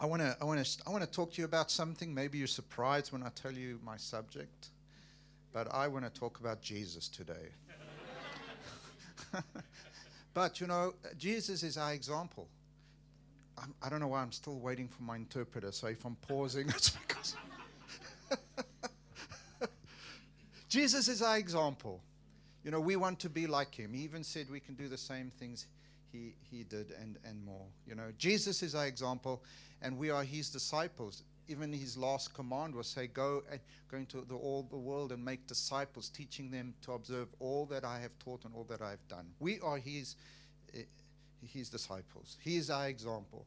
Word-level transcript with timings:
I 0.00 0.06
want 0.06 0.22
to 0.22 0.34
I 0.40 0.44
want 0.46 0.64
to 0.64 0.82
I 0.86 0.90
want 0.90 1.04
to 1.04 1.10
talk 1.10 1.32
to 1.34 1.42
you 1.42 1.44
about 1.44 1.70
something. 1.70 2.14
Maybe 2.14 2.38
you're 2.38 2.46
surprised 2.46 3.12
when 3.12 3.22
I 3.22 3.28
tell 3.34 3.52
you 3.52 3.78
my 3.84 3.98
subject, 3.98 4.68
but 5.52 5.72
I 5.72 5.88
want 5.88 6.06
to 6.06 6.20
talk 6.20 6.40
about 6.40 6.62
Jesus 6.62 7.06
today. 7.06 7.50
but 10.34 10.58
you 10.58 10.66
know, 10.66 10.94
Jesus 11.18 11.62
is 11.62 11.76
our 11.76 11.92
example. 11.92 12.48
I'm, 13.58 13.74
I 13.82 13.90
do 13.90 13.96
not 13.96 14.00
know 14.00 14.08
why 14.08 14.22
I'm 14.22 14.32
still 14.32 14.58
waiting 14.58 14.88
for 14.88 15.02
my 15.02 15.16
interpreter. 15.16 15.70
So 15.70 15.88
if 15.88 16.02
I'm 16.06 16.16
pausing, 16.16 16.68
it's 16.70 16.90
because 16.90 17.36
Jesus 20.70 21.08
is 21.08 21.20
our 21.20 21.36
example. 21.36 22.00
You 22.64 22.70
know, 22.70 22.80
we 22.80 22.96
want 22.96 23.18
to 23.20 23.28
be 23.28 23.46
like 23.46 23.74
him. 23.74 23.92
He 23.92 24.02
even 24.04 24.24
said 24.24 24.48
we 24.50 24.60
can 24.60 24.74
do 24.76 24.88
the 24.88 24.98
same 24.98 25.30
things 25.38 25.66
he, 26.12 26.34
he 26.50 26.64
did 26.64 26.92
and, 27.00 27.18
and 27.24 27.44
more. 27.44 27.66
You 27.86 27.94
know, 27.94 28.12
Jesus 28.18 28.62
is 28.62 28.74
our 28.74 28.86
example, 28.86 29.42
and 29.82 29.96
we 29.96 30.10
are 30.10 30.22
his 30.22 30.50
disciples. 30.50 31.22
Even 31.48 31.72
his 31.72 31.96
last 31.96 32.32
command 32.34 32.74
was 32.74 32.86
say, 32.86 33.06
Go 33.06 33.42
and 33.50 33.60
go 33.90 33.96
into 33.96 34.20
the, 34.22 34.34
all 34.34 34.66
the 34.70 34.76
world 34.76 35.12
and 35.12 35.24
make 35.24 35.46
disciples, 35.46 36.08
teaching 36.08 36.50
them 36.50 36.74
to 36.82 36.92
observe 36.92 37.28
all 37.38 37.66
that 37.66 37.84
I 37.84 37.98
have 38.00 38.12
taught 38.18 38.44
and 38.44 38.54
all 38.54 38.64
that 38.64 38.80
I 38.80 38.90
have 38.90 39.06
done. 39.08 39.26
We 39.40 39.60
are 39.60 39.78
his, 39.78 40.16
uh, 40.74 40.80
his 41.46 41.68
disciples. 41.68 42.36
He 42.40 42.56
is 42.56 42.70
our 42.70 42.88
example. 42.88 43.46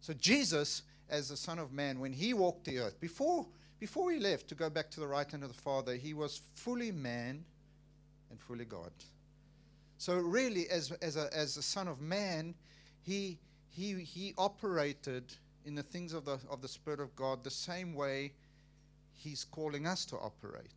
So 0.00 0.12
Jesus, 0.14 0.82
as 1.10 1.28
the 1.28 1.36
Son 1.36 1.58
of 1.58 1.72
Man, 1.72 2.00
when 2.00 2.12
he 2.12 2.32
walked 2.32 2.64
the 2.64 2.78
earth, 2.78 3.00
before 3.00 3.46
before 3.78 4.10
he 4.10 4.18
left 4.18 4.48
to 4.48 4.54
go 4.54 4.70
back 4.70 4.90
to 4.92 5.00
the 5.00 5.06
right 5.06 5.30
hand 5.30 5.42
of 5.42 5.54
the 5.54 5.62
Father, 5.62 5.96
he 5.96 6.14
was 6.14 6.40
fully 6.54 6.90
man 6.90 7.44
and 8.30 8.40
fully 8.40 8.64
God. 8.64 8.90
So 9.98 10.16
really, 10.16 10.68
as, 10.68 10.92
as, 11.02 11.16
a, 11.16 11.28
as 11.34 11.56
a 11.56 11.62
son 11.62 11.88
of 11.88 12.00
man, 12.00 12.54
he, 13.02 13.38
he, 13.70 13.94
he 13.94 14.34
operated 14.36 15.24
in 15.64 15.74
the 15.74 15.82
things 15.82 16.12
of 16.12 16.24
the, 16.24 16.38
of 16.50 16.62
the 16.62 16.68
Spirit 16.68 17.00
of 17.00 17.14
God 17.16 17.42
the 17.42 17.50
same 17.50 17.94
way 17.94 18.32
he's 19.14 19.44
calling 19.44 19.86
us 19.86 20.04
to 20.06 20.16
operate. 20.16 20.70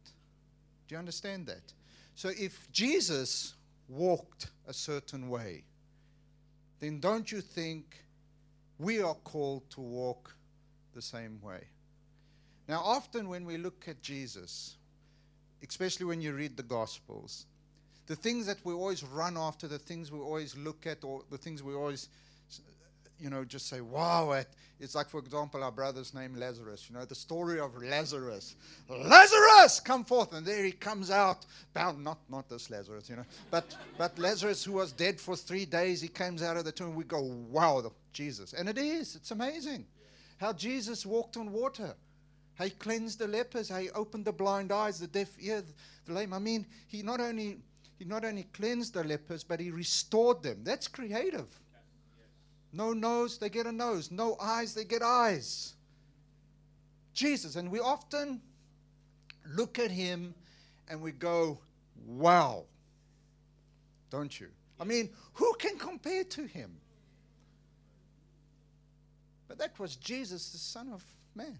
Do 0.88 0.95
you 0.95 1.00
understand 1.00 1.45
that? 1.48 1.73
So 2.16 2.30
if 2.30 2.72
Jesus 2.72 3.53
walked 3.88 4.48
a 4.67 4.73
certain 4.73 5.30
way, 5.30 5.64
then 6.80 7.00
don't 7.00 7.31
you 7.31 7.42
think 7.42 8.04
we 8.78 9.02
are 9.02 9.16
called 9.16 9.70
to 9.72 9.81
walk 9.81 10.33
the 10.95 11.02
same 11.02 11.39
way? 11.42 11.61
Now, 12.67 12.81
often 12.83 13.30
when 13.30 13.45
we 13.45 13.58
look 13.58 13.86
at 13.88 14.02
Jesus, 14.02 14.78
especially 15.67 16.06
when 16.06 16.22
you 16.22 16.33
read 16.33 16.56
the 16.56 16.64
Gospels, 16.64 17.45
the 18.09 18.15
things 18.15 18.47
that 18.47 18.57
we 18.63 18.73
always 18.73 19.03
run 19.03 19.38
after, 19.38 19.67
the 19.67 19.77
things 19.77 20.11
we 20.11 20.19
always 20.19 20.57
look 20.57 20.88
at, 20.88 21.03
or 21.03 21.21
the 21.29 21.38
things 21.38 21.61
we 21.61 21.75
always, 21.75 22.09
you 23.19 23.29
know, 23.29 23.45
just 23.45 23.69
say, 23.69 23.81
wow, 23.81 24.33
at. 24.33 24.47
It's 24.79 24.95
like, 24.95 25.09
for 25.09 25.19
example, 25.19 25.63
our 25.63 25.71
brother's 25.71 26.13
name, 26.15 26.35
Lazarus. 26.35 26.87
You 26.89 26.97
know, 26.97 27.05
the 27.05 27.13
story 27.13 27.59
of 27.59 27.75
Lazarus. 27.83 28.55
Lazarus, 28.89 29.80
come 29.80 30.03
forth. 30.03 30.33
And 30.33 30.43
there 30.43 30.63
he 30.63 30.71
comes 30.71 31.11
out, 31.11 31.45
bound, 31.73 32.03
not, 32.03 32.17
not 32.30 32.49
this 32.49 32.71
Lazarus, 32.71 33.09
you 33.09 33.17
know, 33.17 33.25
but, 33.52 33.75
but 33.97 34.17
Lazarus, 34.17 34.63
who 34.63 34.71
was 34.71 34.91
dead 34.91 35.19
for 35.19 35.35
three 35.35 35.65
days, 35.65 36.02
he 36.02 36.07
comes 36.07 36.41
out 36.41 36.57
of 36.57 36.65
the 36.65 36.71
tomb. 36.71 36.95
We 36.95 37.03
go, 37.03 37.21
wow, 37.21 37.91
Jesus. 38.11 38.53
And 38.53 38.67
it 38.69 38.80
is, 38.80 39.15
it's 39.17 39.31
amazing 39.31 39.85
how 40.39 40.53
Jesus 40.53 41.05
walked 41.05 41.37
on 41.37 41.52
water. 41.52 41.93
How 42.55 42.65
he 42.65 42.71
cleansed 42.71 43.19
the 43.19 43.27
lepers, 43.27 43.69
how 43.69 43.80
he 43.80 43.89
opened 43.91 44.25
the 44.25 44.33
blind 44.33 44.71
eyes, 44.71 44.99
the 44.99 45.07
deaf 45.07 45.30
ear, 45.39 45.63
the 46.05 46.13
lame. 46.13 46.33
I 46.33 46.39
mean, 46.39 46.65
he 46.87 47.02
not 47.03 47.21
only 47.21 47.59
he 48.00 48.05
not 48.05 48.23
only 48.23 48.44
cleansed 48.53 48.94
the 48.94 49.03
lepers, 49.03 49.44
but 49.44 49.59
he 49.59 49.72
restored 49.72 50.42
them. 50.42 50.61
That's 50.64 50.88
creative. 50.88 51.47
No 52.72 52.94
nose, 52.94 53.38
they 53.38 53.50
get 53.50 53.66
a 53.66 53.73
nose. 53.73 54.09
No 54.09 54.38
eyes, 54.39 54.73
they 54.73 54.86
get 54.86 55.02
eyes. 55.02 55.73
Jesus. 57.14 57.58
And 57.58 57.70
we 57.70 57.80
often 57.80 58.42
look 59.53 59.80
at 59.80 59.92
him 59.92 60.33
and 60.88 61.02
we 61.02 61.11
go, 61.11 61.59
wow. 62.08 62.64
Don't 64.10 64.39
you? 64.39 64.48
I 64.80 64.86
mean, 64.86 65.10
who 65.33 65.54
can 65.60 65.77
compare 65.77 66.23
to 66.23 66.45
him? 66.45 66.71
But 69.49 69.58
that 69.58 69.77
was 69.77 69.98
Jesus, 69.98 70.52
the 70.54 70.58
Son 70.58 70.89
of 70.93 71.04
Man. 71.36 71.60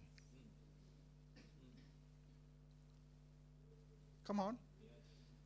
Come 4.26 4.40
on. 4.40 4.58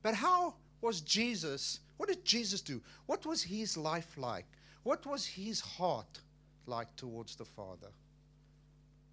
But 0.03 0.13
how 0.13 0.55
was 0.83 1.01
Jesus? 1.01 1.79
What 1.97 2.09
did 2.09 2.23
Jesus 2.25 2.61
do? 2.61 2.81
What 3.05 3.25
was 3.25 3.41
his 3.41 3.77
life 3.77 4.17
like? 4.17 4.45
What 4.83 5.05
was 5.05 5.25
his 5.25 5.61
heart 5.61 6.19
like 6.67 6.93
towards 6.95 7.35
the 7.35 7.45
Father? 7.45 7.87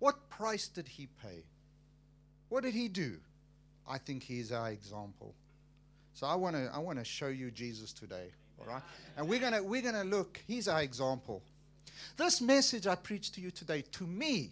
What 0.01 0.29
price 0.29 0.67
did 0.67 0.89
he 0.89 1.09
pay? 1.23 1.45
What 2.49 2.65
did 2.65 2.75
he 2.75 2.89
do? 2.89 3.17
I 3.89 3.99
think 3.99 4.23
he 4.23 4.41
is 4.41 4.51
our 4.51 4.71
example. 4.71 5.35
So 6.15 6.27
I 6.27 6.35
want 6.35 6.57
to 6.57 6.71
I 6.75 6.79
want 6.79 6.99
to 6.99 7.05
show 7.05 7.29
you 7.29 7.51
Jesus 7.51 7.93
today, 7.93 8.27
all 8.59 8.67
right? 8.67 8.83
And 9.17 9.29
we're 9.29 9.41
going 9.41 9.53
to 9.53 9.63
we're 9.63 9.83
going 9.83 9.95
to 9.95 10.05
look, 10.05 10.41
he's 10.47 10.69
our 10.69 10.83
example. 10.83 11.43
This 12.17 12.41
message 12.41 12.87
I 12.87 12.95
preach 12.95 13.31
to 13.33 13.41
you 13.41 13.51
today 13.51 13.83
to 13.93 14.07
me, 14.07 14.51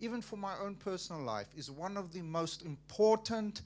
even 0.00 0.22
for 0.22 0.36
my 0.36 0.54
own 0.62 0.74
personal 0.76 1.22
life, 1.22 1.48
is 1.56 1.70
one 1.70 1.96
of 1.96 2.12
the 2.12 2.22
most 2.22 2.62
important 2.62 3.62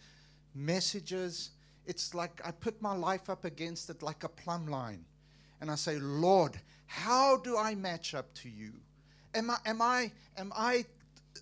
messages. 0.55 1.50
It's 1.91 2.15
like 2.15 2.41
I 2.45 2.53
put 2.53 2.81
my 2.81 2.95
life 2.95 3.28
up 3.28 3.45
against 3.45 3.91
it 3.91 4.01
like 4.01 4.23
a 4.23 4.28
plumb 4.28 4.69
line. 4.69 5.05
And 5.61 5.69
I 5.69 5.75
say, 5.75 5.99
Lord, 5.99 6.53
how 6.87 7.39
do 7.39 7.56
I 7.59 7.75
match 7.75 8.15
up 8.15 8.33
to 8.34 8.49
you? 8.49 8.71
Am 9.34 9.51
I, 9.51 9.56
am 9.67 9.83
I, 9.83 10.12
am 10.37 10.53
I, 10.55 10.84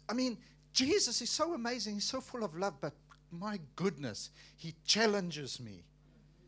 I 0.08 0.14
mean, 0.14 0.38
Jesus 0.72 1.20
is 1.20 1.28
so 1.28 1.52
amazing. 1.52 1.96
He's 1.96 2.04
so 2.04 2.22
full 2.22 2.44
of 2.44 2.56
love, 2.56 2.72
but 2.80 2.94
my 3.30 3.60
goodness, 3.76 4.30
he 4.56 4.74
challenges 4.86 5.60
me. 5.60 5.84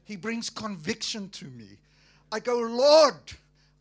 He 0.04 0.16
brings 0.16 0.48
conviction 0.48 1.28
to 1.28 1.44
me. 1.44 1.76
I 2.32 2.40
go, 2.40 2.58
Lord, 2.58 3.20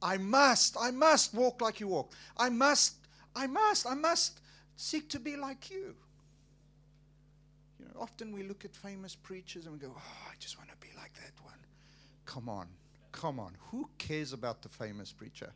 I 0.01 0.17
must, 0.17 0.75
I 0.77 0.91
must 0.91 1.33
walk 1.33 1.61
like 1.61 1.79
you 1.79 1.87
walk. 1.87 2.11
I 2.35 2.49
must, 2.49 2.95
I 3.37 3.47
must, 3.47 3.87
I 3.87 3.93
must 3.93 4.41
seek 4.75 5.07
to 5.11 5.19
be 5.19 5.37
like 5.37 5.71
you 5.71 5.95
often 7.99 8.31
we 8.31 8.43
look 8.43 8.65
at 8.65 8.75
famous 8.75 9.15
preachers 9.15 9.65
and 9.65 9.73
we 9.73 9.79
go, 9.79 9.93
oh, 9.95 10.27
I 10.29 10.33
just 10.39 10.57
want 10.57 10.69
to 10.69 10.77
be 10.77 10.91
like 10.97 11.13
that 11.15 11.31
one. 11.43 11.53
Come 12.25 12.49
on, 12.49 12.67
come 13.11 13.39
on. 13.39 13.53
Who 13.71 13.89
cares 13.97 14.33
about 14.33 14.61
the 14.61 14.69
famous 14.69 15.11
preacher? 15.11 15.51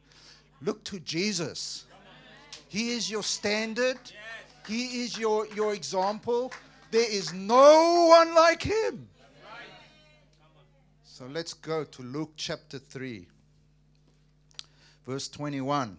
Look 0.62 0.84
to 0.86 1.00
Jesus. 1.00 1.86
He 2.68 2.92
is 2.92 3.10
your 3.10 3.24
standard, 3.24 3.98
He 4.68 5.04
is 5.04 5.18
your, 5.18 5.48
your 5.56 5.74
example. 5.74 6.52
There 6.92 7.10
is 7.10 7.34
no 7.34 8.06
one 8.10 8.36
like 8.36 8.62
Him. 8.62 9.08
So 11.04 11.26
let's 11.26 11.54
go 11.54 11.84
to 11.84 12.02
Luke 12.02 12.32
chapter 12.36 12.80
3, 12.80 13.28
verse 15.06 15.28
21. 15.28 15.98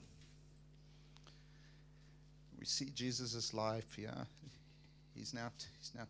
We 2.59 2.65
see 2.65 2.87
Jesus' 2.94 3.55
life 3.55 3.94
here. 3.94 4.26
He's 5.15 5.32
now, 5.32 5.53
he's 5.78 5.93
now 5.94 6.06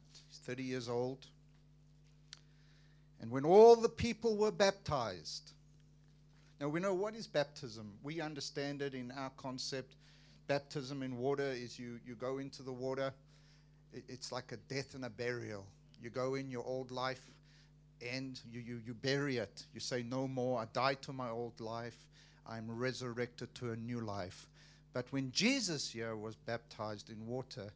30 0.46 0.62
years 0.62 0.88
old. 0.88 1.26
And 3.20 3.30
when 3.30 3.44
all 3.44 3.76
the 3.76 3.88
people 3.88 4.36
were 4.36 4.50
baptized, 4.50 5.52
now 6.60 6.68
we 6.68 6.80
know 6.80 6.94
what 6.94 7.14
is 7.14 7.26
baptism. 7.26 7.92
We 8.02 8.20
understand 8.20 8.82
it 8.82 8.94
in 8.94 9.10
our 9.12 9.30
concept. 9.36 9.94
Baptism 10.46 11.02
in 11.02 11.16
water 11.16 11.50
is 11.50 11.78
you, 11.78 11.98
you 12.06 12.14
go 12.14 12.38
into 12.38 12.62
the 12.62 12.72
water, 12.72 13.12
it, 13.92 14.04
it's 14.08 14.30
like 14.30 14.52
a 14.52 14.56
death 14.72 14.94
and 14.94 15.04
a 15.04 15.10
burial. 15.10 15.64
You 16.02 16.10
go 16.10 16.34
in 16.34 16.50
your 16.50 16.64
old 16.66 16.90
life 16.90 17.20
and 18.06 18.38
you, 18.52 18.60
you, 18.60 18.80
you 18.86 18.94
bury 18.94 19.38
it. 19.38 19.64
You 19.72 19.80
say, 19.80 20.02
No 20.02 20.28
more. 20.28 20.60
I 20.60 20.66
died 20.72 21.00
to 21.02 21.12
my 21.12 21.30
old 21.30 21.60
life. 21.60 21.96
I'm 22.46 22.70
resurrected 22.70 23.54
to 23.56 23.72
a 23.72 23.76
new 23.76 24.00
life. 24.00 24.48
But 24.92 25.06
when 25.10 25.32
Jesus 25.32 25.90
here 25.90 26.14
was 26.14 26.36
baptized 26.36 27.10
in 27.10 27.26
water, 27.26 27.72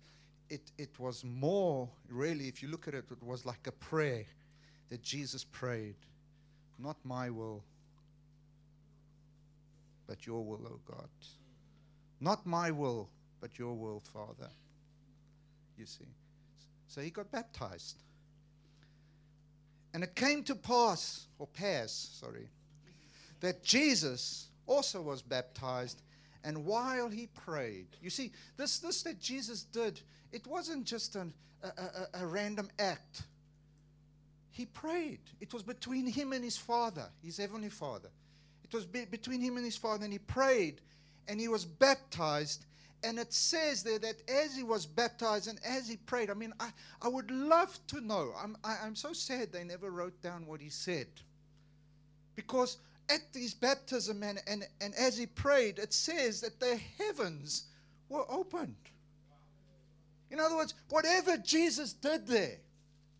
it, 0.50 0.72
it 0.78 0.98
was 0.98 1.24
more, 1.24 1.88
really, 2.08 2.48
if 2.48 2.62
you 2.62 2.68
look 2.68 2.88
at 2.88 2.94
it, 2.94 3.04
it 3.10 3.22
was 3.22 3.44
like 3.44 3.66
a 3.66 3.72
prayer 3.72 4.24
that 4.90 5.02
Jesus 5.02 5.44
prayed. 5.44 5.96
Not 6.78 6.96
my 7.04 7.28
will, 7.30 7.62
but 10.06 10.26
your 10.26 10.44
will, 10.44 10.60
O 10.64 10.72
oh 10.74 10.80
God. 10.90 11.08
Not 12.20 12.46
my 12.46 12.70
will, 12.70 13.08
but 13.40 13.58
your 13.58 13.74
will, 13.74 14.00
Father. 14.00 14.50
You 15.76 15.86
see. 15.86 16.08
So 16.88 17.00
he 17.00 17.10
got 17.10 17.30
baptized. 17.30 17.96
And 19.94 20.02
it 20.02 20.14
came 20.14 20.42
to 20.44 20.54
pass, 20.54 21.26
or 21.38 21.46
pass, 21.46 22.10
sorry, 22.20 22.48
that 23.40 23.62
Jesus 23.62 24.48
also 24.66 25.00
was 25.00 25.22
baptized. 25.22 26.02
And 26.44 26.64
while 26.64 27.08
he 27.08 27.26
prayed, 27.26 27.88
you 28.00 28.10
see, 28.10 28.32
this, 28.56 28.78
this 28.78 29.02
that 29.02 29.20
Jesus 29.20 29.64
did, 29.64 30.00
it 30.32 30.46
wasn't 30.46 30.84
just 30.84 31.16
an, 31.16 31.32
a, 31.62 31.66
a, 31.68 32.22
a 32.22 32.26
random 32.26 32.68
act. 32.78 33.22
He 34.50 34.66
prayed. 34.66 35.20
It 35.40 35.52
was 35.52 35.62
between 35.62 36.06
him 36.06 36.32
and 36.32 36.44
his 36.44 36.56
Father, 36.56 37.06
his 37.22 37.36
Heavenly 37.36 37.70
Father. 37.70 38.08
It 38.64 38.74
was 38.74 38.84
be, 38.84 39.04
between 39.04 39.40
him 39.40 39.56
and 39.56 39.64
his 39.64 39.76
Father, 39.76 40.04
and 40.04 40.12
he 40.12 40.18
prayed, 40.18 40.80
and 41.26 41.40
he 41.40 41.48
was 41.48 41.64
baptized, 41.64 42.64
And 43.02 43.18
it 43.18 43.32
says 43.32 43.82
there 43.82 43.98
that 44.00 44.28
as 44.28 44.56
he 44.56 44.62
was 44.62 44.84
baptized 44.84 45.46
and 45.48 45.60
as 45.64 45.88
he 45.88 45.96
prayed, 45.96 46.30
I 46.30 46.34
mean, 46.34 46.52
I, 46.58 46.70
I 47.00 47.08
would 47.08 47.30
love 47.30 47.78
to 47.88 48.00
know. 48.00 48.32
I'm, 48.36 48.56
I, 48.64 48.72
am 48.72 48.78
i 48.82 48.86
am 48.86 48.96
so 48.96 49.12
sad 49.12 49.52
they 49.52 49.64
never 49.64 49.90
wrote 49.90 50.20
down 50.22 50.46
what 50.46 50.60
he 50.60 50.70
said. 50.70 51.06
Because 52.34 52.78
at 53.08 53.20
his 53.32 53.54
baptism 53.54 54.22
and, 54.22 54.40
and, 54.46 54.66
and 54.80 54.94
as 54.94 55.16
he 55.16 55.26
prayed, 55.26 55.78
it 55.78 55.92
says 55.92 56.40
that 56.40 56.60
the 56.60 56.78
heavens 56.98 57.64
were 58.08 58.24
opened. 58.30 58.76
In 60.30 60.40
other 60.40 60.56
words, 60.56 60.74
whatever 60.90 61.36
Jesus 61.38 61.92
did 61.92 62.26
there, 62.26 62.58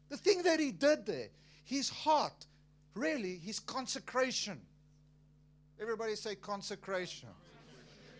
the 0.09 0.17
thing 0.17 0.43
that 0.43 0.61
he 0.61 0.73
did 0.73 1.07
there, 1.07 1.29
his 1.65 1.89
heart, 1.89 2.47
really, 2.95 3.37
his 3.37 3.61
consecration. 3.61 4.61
Everybody 5.81 6.17
say 6.17 6.35
consecration. 6.35 7.29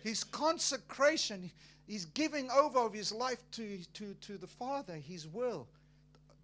His 0.03 0.23
consecration, 0.23 1.51
his 1.87 2.05
giving 2.05 2.49
over 2.51 2.79
of 2.79 2.93
his 2.93 3.11
life 3.11 3.39
to, 3.53 3.79
to, 3.95 4.13
to 4.21 4.37
the 4.37 4.47
Father, 4.47 4.95
his 4.95 5.27
will, 5.27 5.67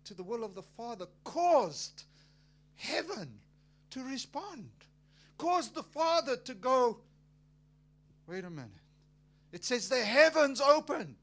to 0.05 0.13
the 0.13 0.23
will 0.23 0.43
of 0.43 0.55
the 0.55 0.63
Father, 0.63 1.05
caused 1.23 2.03
heaven 2.75 3.39
to 3.91 4.03
respond, 4.03 4.69
caused 5.37 5.75
the 5.75 5.83
Father 5.83 6.37
to 6.37 6.53
go, 6.53 6.97
wait 8.27 8.43
a 8.43 8.49
minute. 8.49 8.71
It 9.51 9.63
says 9.63 9.89
the 9.89 10.03
heavens 10.03 10.59
opened. 10.61 11.15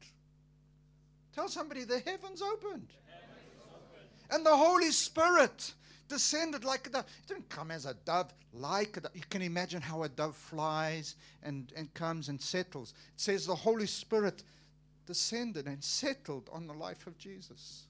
Tell 1.35 1.47
somebody 1.47 1.83
the 1.83 1.99
heavens 1.99 2.41
opened. 2.41 2.87
The 2.87 3.11
heavens 3.11 3.61
opened. 3.65 4.09
And 4.31 4.45
the 4.45 4.55
Holy 4.55 4.91
Spirit 4.91 5.73
descended 6.07 6.63
like 6.63 6.87
a 6.87 6.89
dove. 6.91 7.05
It 7.23 7.27
didn't 7.27 7.49
come 7.49 7.71
as 7.71 7.85
a 7.85 7.95
dove, 8.05 8.33
like 8.53 8.97
a 8.97 9.01
dove. 9.01 9.11
You 9.15 9.23
can 9.29 9.41
imagine 9.41 9.81
how 9.81 10.03
a 10.03 10.09
dove 10.09 10.35
flies 10.35 11.15
and, 11.41 11.71
and 11.75 11.93
comes 11.93 12.29
and 12.29 12.41
settles. 12.41 12.93
It 13.15 13.19
says 13.19 13.45
the 13.45 13.55
Holy 13.55 13.87
Spirit 13.87 14.43
descended 15.05 15.67
and 15.67 15.83
settled 15.83 16.49
on 16.51 16.67
the 16.67 16.73
life 16.73 17.07
of 17.07 17.17
Jesus. 17.17 17.83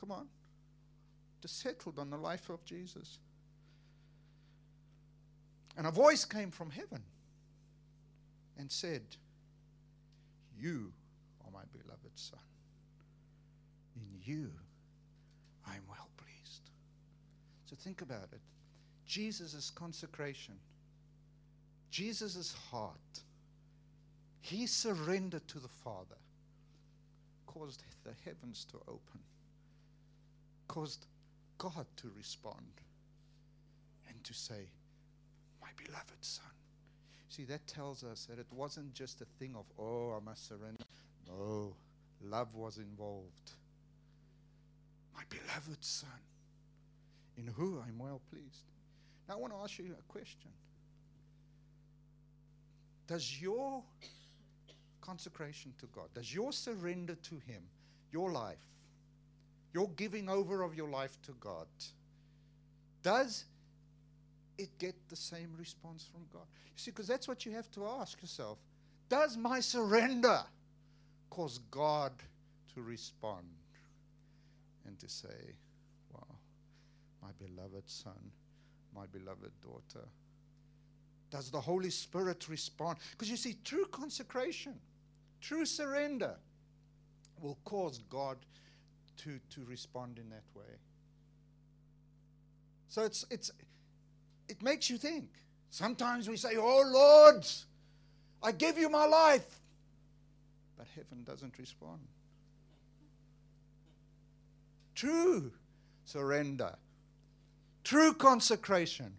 Come 0.00 0.12
on. 0.12 0.28
To 1.42 1.48
settled 1.48 1.98
on 1.98 2.10
the 2.10 2.16
life 2.16 2.48
of 2.48 2.64
Jesus. 2.64 3.18
And 5.76 5.86
a 5.86 5.90
voice 5.90 6.24
came 6.24 6.50
from 6.50 6.70
heaven 6.70 7.02
and 8.58 8.70
said, 8.70 9.02
You 10.58 10.92
are 11.44 11.50
my 11.52 11.64
beloved 11.72 12.12
Son. 12.14 12.38
In 13.96 14.20
you 14.24 14.50
I 15.66 15.74
am 15.76 15.82
well 15.88 16.08
pleased. 16.16 16.70
So 17.66 17.76
think 17.76 18.00
about 18.00 18.28
it. 18.32 18.40
Jesus' 19.06 19.70
consecration, 19.70 20.54
Jesus' 21.90 22.54
heart, 22.70 23.20
he 24.40 24.66
surrendered 24.66 25.46
to 25.48 25.58
the 25.58 25.68
Father, 25.68 26.16
caused 27.46 27.82
the 28.04 28.12
heavens 28.24 28.64
to 28.70 28.76
open, 28.88 29.20
caused 30.68 31.06
God 31.58 31.86
to 31.96 32.10
respond 32.16 32.80
and 34.08 34.22
to 34.24 34.34
say, 34.34 34.68
my 35.60 35.68
beloved 35.84 36.20
son. 36.20 36.44
See, 37.28 37.44
that 37.44 37.66
tells 37.66 38.04
us 38.04 38.26
that 38.30 38.38
it 38.38 38.46
wasn't 38.52 38.94
just 38.94 39.20
a 39.20 39.26
thing 39.38 39.54
of, 39.56 39.64
oh, 39.78 40.14
I 40.16 40.24
must 40.24 40.48
surrender. 40.48 40.84
No, 41.28 41.74
love 42.22 42.54
was 42.54 42.78
involved. 42.78 43.50
My 45.14 45.22
beloved 45.28 45.84
son, 45.84 46.08
in 47.36 47.46
whom 47.46 47.82
I'm 47.86 47.98
well 47.98 48.20
pleased. 48.30 48.64
Now, 49.28 49.34
I 49.34 49.38
want 49.38 49.52
to 49.52 49.58
ask 49.58 49.78
you 49.78 49.94
a 49.98 50.12
question. 50.12 50.50
Does 53.06 53.40
your 53.40 53.82
consecration 55.00 55.72
to 55.78 55.86
God, 55.86 56.08
does 56.14 56.34
your 56.34 56.52
surrender 56.52 57.14
to 57.14 57.34
Him, 57.46 57.62
your 58.12 58.32
life, 58.32 58.58
your 59.72 59.88
giving 59.96 60.28
over 60.28 60.62
of 60.62 60.74
your 60.74 60.88
life 60.88 61.16
to 61.22 61.32
God, 61.40 61.66
does 63.02 63.44
it 64.58 64.70
get 64.78 64.94
the 65.08 65.16
same 65.16 65.52
response 65.58 66.08
from 66.10 66.22
God? 66.32 66.46
You 66.50 66.78
see, 66.78 66.90
because 66.90 67.06
that's 67.06 67.28
what 67.28 67.44
you 67.46 67.52
have 67.52 67.70
to 67.72 67.86
ask 67.86 68.20
yourself. 68.20 68.58
Does 69.08 69.36
my 69.36 69.60
surrender 69.60 70.40
cause 71.30 71.58
God 71.70 72.12
to 72.74 72.82
respond 72.82 73.46
and 74.86 74.98
to 74.98 75.08
say, 75.08 75.54
Wow, 76.12 76.36
my 77.22 77.28
beloved 77.38 77.88
son, 77.88 78.32
my 78.94 79.06
beloved 79.06 79.52
daughter? 79.60 80.06
Does 81.30 81.50
the 81.50 81.60
Holy 81.60 81.90
Spirit 81.90 82.48
respond? 82.48 82.98
Because 83.10 83.30
you 83.30 83.36
see, 83.36 83.56
true 83.64 83.86
consecration, 83.86 84.74
true 85.40 85.66
surrender 85.66 86.36
will 87.40 87.58
cause 87.64 87.98
God 88.08 88.36
to, 89.18 89.40
to 89.50 89.64
respond 89.64 90.18
in 90.18 90.28
that 90.30 90.44
way. 90.54 90.64
So 92.88 93.02
it's, 93.02 93.24
it's, 93.30 93.50
it 94.48 94.62
makes 94.62 94.88
you 94.88 94.98
think. 94.98 95.28
Sometimes 95.70 96.28
we 96.28 96.36
say, 96.36 96.56
Oh 96.56 96.82
Lord, 96.86 97.44
I 98.42 98.52
give 98.52 98.78
you 98.78 98.88
my 98.88 99.06
life. 99.06 99.60
But 100.76 100.86
heaven 100.94 101.24
doesn't 101.24 101.58
respond. 101.58 102.00
True 104.94 105.52
surrender, 106.04 106.74
true 107.84 108.14
consecration 108.14 109.12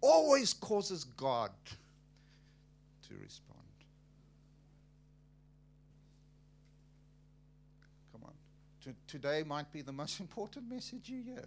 always 0.00 0.52
causes 0.54 1.04
God 1.04 1.50
to 3.08 3.14
respond. 3.22 3.60
Come 8.12 8.22
on. 8.86 8.94
today 9.06 9.42
might 9.42 9.72
be 9.72 9.82
the 9.82 9.92
most 9.92 10.20
important 10.24 10.70
message 10.70 11.08
you 11.08 11.22
hear. 11.22 11.44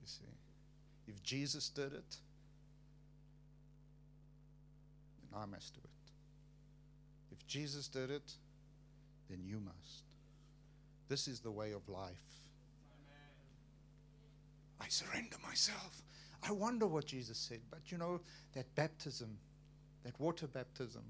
You 0.00 0.06
see. 0.06 0.24
If 1.08 1.22
Jesus 1.22 1.68
did 1.68 1.92
it, 1.92 2.16
then 5.30 5.40
I 5.40 5.46
must 5.46 5.74
do 5.74 5.80
it. 5.82 5.90
If 7.32 7.46
Jesus 7.46 7.88
did 7.88 8.10
it, 8.10 8.32
then 9.28 9.40
you 9.44 9.60
must. 9.60 10.04
This 11.08 11.26
is 11.26 11.40
the 11.40 11.50
way 11.50 11.72
of 11.72 11.88
life. 11.88 12.12
I 14.80 14.88
surrender 14.88 15.36
myself. 15.46 16.02
I 16.42 16.52
wonder 16.52 16.86
what 16.86 17.06
Jesus 17.06 17.36
said, 17.36 17.60
but 17.70 17.80
you 17.92 17.98
know, 17.98 18.20
that 18.54 18.74
baptism, 18.74 19.36
that 20.04 20.18
water 20.18 20.46
baptism, 20.46 21.02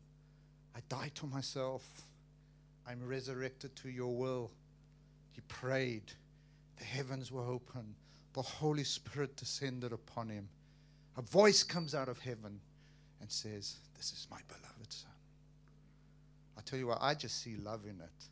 I 0.75 0.81
die 0.89 1.11
to 1.17 1.27
myself. 1.27 1.85
I'm 2.91 3.07
resurrected 3.07 3.77
to 3.77 3.89
your 3.89 4.17
will. 4.17 4.51
He 5.33 5.41
prayed. 5.43 6.13
The 6.77 6.85
heavens 6.85 7.31
were 7.31 7.47
open 7.47 7.95
the 8.33 8.43
Holy 8.43 8.85
Spirit 8.85 9.37
descended 9.37 9.93
upon 9.93 10.29
him. 10.29 10.49
A 11.17 11.23
voice 11.23 11.63
comes 11.63 11.95
out 11.95 12.09
of 12.09 12.19
heaven 12.19 12.61
and 13.21 13.31
says, 13.31 13.77
This 13.97 14.13
is 14.13 14.27
my 14.31 14.39
beloved 14.47 14.93
Son. 14.93 15.11
I 16.57 16.61
tell 16.63 16.79
you 16.79 16.87
what, 16.87 16.99
I 17.01 17.15
just 17.15 17.43
see 17.43 17.57
love 17.57 17.85
in 17.85 18.01
it. 18.01 18.25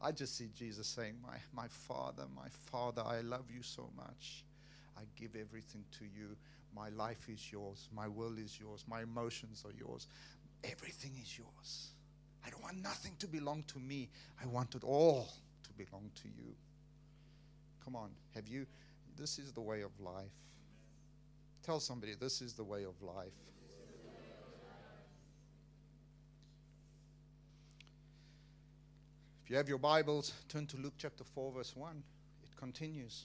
I 0.00 0.12
just 0.12 0.36
see 0.36 0.48
Jesus 0.56 0.86
saying, 0.86 1.14
My, 1.22 1.38
my 1.52 1.68
Father, 1.68 2.24
my 2.36 2.48
Father, 2.70 3.02
I 3.04 3.20
love 3.20 3.46
you 3.52 3.62
so 3.62 3.88
much. 3.96 4.44
I 4.96 5.02
give 5.16 5.34
everything 5.34 5.84
to 5.98 6.04
you. 6.04 6.36
My 6.74 6.90
life 6.90 7.28
is 7.28 7.50
yours. 7.50 7.88
My 7.94 8.06
will 8.06 8.36
is 8.36 8.58
yours. 8.60 8.84
My 8.88 9.02
emotions 9.02 9.64
are 9.64 9.72
yours. 9.72 10.06
Everything 10.64 11.12
is 11.22 11.38
yours. 11.38 11.88
I 12.46 12.50
don't 12.50 12.62
want 12.62 12.82
nothing 12.82 13.14
to 13.18 13.26
belong 13.26 13.64
to 13.68 13.78
me. 13.78 14.08
I 14.42 14.46
want 14.46 14.74
it 14.74 14.84
all 14.84 15.28
to 15.64 15.72
belong 15.72 16.10
to 16.22 16.28
you. 16.28 16.54
Come 17.84 17.96
on. 17.96 18.10
Have 18.34 18.48
you 18.48 18.66
this 19.18 19.38
is 19.40 19.52
the 19.52 19.60
way 19.60 19.82
of 19.82 19.90
life. 20.00 20.30
Tell 21.64 21.80
somebody, 21.80 22.14
this 22.14 22.40
is 22.40 22.54
the 22.54 22.62
way 22.62 22.84
of 22.84 23.02
life. 23.02 23.32
If 29.42 29.50
you 29.50 29.56
have 29.56 29.68
your 29.68 29.78
Bibles, 29.78 30.32
turn 30.48 30.66
to 30.66 30.76
Luke 30.76 30.94
chapter 30.98 31.24
4, 31.24 31.52
verse 31.52 31.74
1. 31.74 32.02
It 32.44 32.56
continues. 32.56 33.24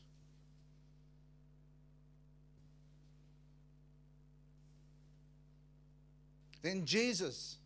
Then 6.64 6.86
Jesus, 6.86 7.58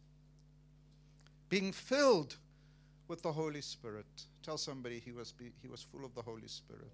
being 1.50 1.72
filled 1.72 2.36
with 3.08 3.22
the 3.22 3.32
Holy 3.32 3.62
Spirit, 3.62 4.06
tell 4.44 4.58
somebody 4.58 5.00
he 5.00 5.12
was, 5.12 5.34
he 5.62 5.68
was 5.68 5.82
full 5.82 6.04
of 6.04 6.14
the 6.14 6.22
Holy 6.22 6.48
Spirit 6.48 6.92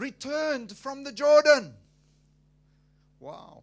returned 0.00 0.76
from 0.76 1.04
the 1.04 1.12
Jordan. 1.12 1.74
Wow. 3.20 3.62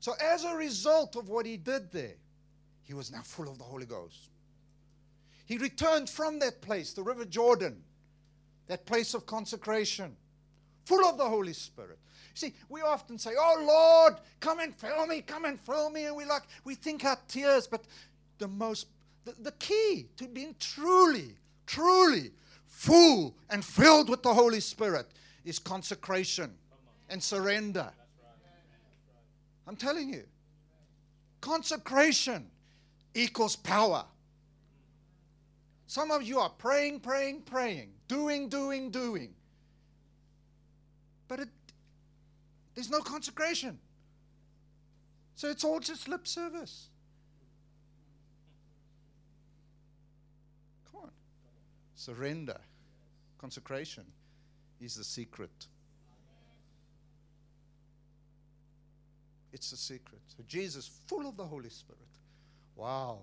So, 0.00 0.14
as 0.20 0.44
a 0.44 0.54
result 0.54 1.16
of 1.16 1.28
what 1.28 1.44
he 1.44 1.56
did 1.56 1.90
there, 1.90 2.14
he 2.84 2.94
was 2.94 3.10
now 3.10 3.22
full 3.22 3.48
of 3.48 3.58
the 3.58 3.64
Holy 3.64 3.86
Ghost. 3.86 4.30
He 5.46 5.58
returned 5.58 6.08
from 6.08 6.38
that 6.38 6.62
place, 6.62 6.92
the 6.92 7.02
River 7.02 7.24
Jordan, 7.24 7.82
that 8.66 8.86
place 8.86 9.14
of 9.14 9.26
consecration, 9.26 10.16
full 10.84 11.04
of 11.06 11.18
the 11.18 11.28
Holy 11.28 11.52
Spirit. 11.52 11.98
See, 12.34 12.54
we 12.68 12.80
often 12.80 13.18
say, 13.18 13.32
Oh 13.38 13.64
Lord, 13.66 14.20
come 14.40 14.60
and 14.60 14.74
fill 14.74 15.06
me, 15.06 15.22
come 15.22 15.44
and 15.44 15.60
fill 15.60 15.90
me. 15.90 16.06
And 16.06 16.16
we 16.16 16.24
like, 16.24 16.42
we 16.64 16.74
think 16.74 17.04
our 17.04 17.18
tears, 17.28 17.66
but 17.66 17.84
the 18.38 18.48
most, 18.48 18.88
the, 19.24 19.34
the 19.40 19.52
key 19.52 20.06
to 20.16 20.26
being 20.26 20.54
truly, 20.58 21.36
truly 21.66 22.30
full 22.66 23.36
and 23.50 23.64
filled 23.64 24.08
with 24.08 24.22
the 24.22 24.32
Holy 24.32 24.60
Spirit 24.60 25.06
is 25.44 25.58
consecration 25.58 26.52
and 27.08 27.22
surrender. 27.22 27.90
I'm 29.66 29.76
telling 29.76 30.12
you, 30.12 30.24
consecration 31.40 32.46
equals 33.14 33.56
power. 33.56 34.04
Some 35.86 36.10
of 36.10 36.22
you 36.22 36.40
are 36.40 36.50
praying, 36.50 37.00
praying, 37.00 37.42
praying, 37.42 37.90
doing, 38.08 38.48
doing, 38.48 38.90
doing. 38.90 39.32
But 41.28 41.40
it, 41.40 41.48
there's 42.74 42.90
no 42.90 43.00
consecration. 43.00 43.78
So 45.36 45.48
it's 45.50 45.64
all 45.64 45.80
just 45.80 46.08
lip 46.08 46.26
service. 46.26 46.88
Come 50.90 51.02
on. 51.02 51.10
Surrender, 52.04 52.60
consecration 53.38 54.04
is 54.78 54.94
the 54.94 55.04
secret. 55.04 55.68
It's 59.54 59.72
a 59.72 59.76
secret. 59.78 60.20
So 60.36 60.44
Jesus, 60.46 60.90
full 61.06 61.26
of 61.26 61.38
the 61.38 61.46
Holy 61.46 61.70
Spirit. 61.70 62.02
Wow. 62.76 63.20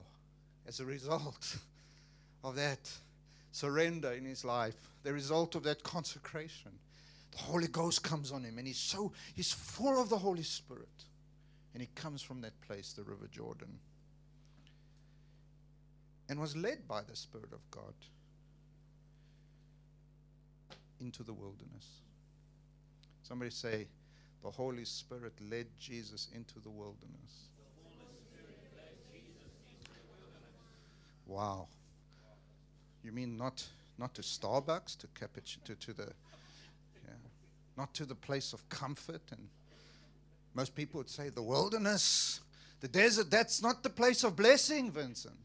As 0.68 0.80
a 0.80 0.86
result 0.86 1.58
of 2.44 2.56
that 2.56 2.92
surrender 3.52 4.14
in 4.14 4.26
his 4.26 4.44
life, 4.44 4.74
the 5.04 5.14
result 5.14 5.54
of 5.54 5.62
that 5.62 5.84
consecration, 5.84 6.72
the 7.34 7.38
Holy 7.38 7.68
Ghost 7.68 8.02
comes 8.02 8.32
on 8.32 8.44
him 8.44 8.58
and 8.58 8.66
he's 8.66 8.80
so 8.80 9.12
he's 9.36 9.52
full 9.52 10.02
of 10.02 10.10
the 10.10 10.18
Holy 10.18 10.42
Spirit. 10.42 11.06
And 11.76 11.82
he 11.82 11.90
comes 11.94 12.24
from 12.24 12.42
that 12.42 12.60
place, 12.62 12.94
the 12.94 13.04
River 13.04 13.30
Jordan. 13.32 13.78
And 16.30 16.40
was 16.40 16.56
led 16.56 16.88
by 16.88 17.04
the 17.04 17.16
Spirit 17.16 17.54
of 17.54 17.60
God 17.70 17.94
into 21.02 21.24
the 21.24 21.34
wilderness. 21.34 21.88
Somebody 23.24 23.52
say, 23.52 23.88
the 24.44 24.50
Holy 24.50 24.86
Spirit 24.86 25.34
led 25.50 25.68
Jesus 25.80 26.30
into 26.34 26.60
the 26.60 26.70
wilderness. 26.70 27.50
Wow. 31.28 31.68
You 33.04 33.12
mean 33.12 33.38
not 33.38 33.66
not 33.98 34.14
to 34.16 34.22
Starbucks, 34.22 34.98
to 34.98 35.08
to, 35.66 35.76
to 35.76 35.94
the 35.94 36.12
yeah, 37.06 37.14
not 37.78 37.94
to 37.94 38.06
the 38.06 38.16
place 38.16 38.54
of 38.54 38.68
comfort 38.70 39.22
and 39.32 39.48
most 40.54 40.76
people 40.76 40.98
would 40.98 41.10
say 41.10 41.30
the 41.30 41.42
wilderness, 41.42 42.42
the 42.82 42.88
desert, 42.88 43.32
that's 43.32 43.62
not 43.62 43.84
the 43.84 43.90
place 43.90 44.24
of 44.24 44.36
blessing, 44.36 44.92
Vincent. 44.92 45.36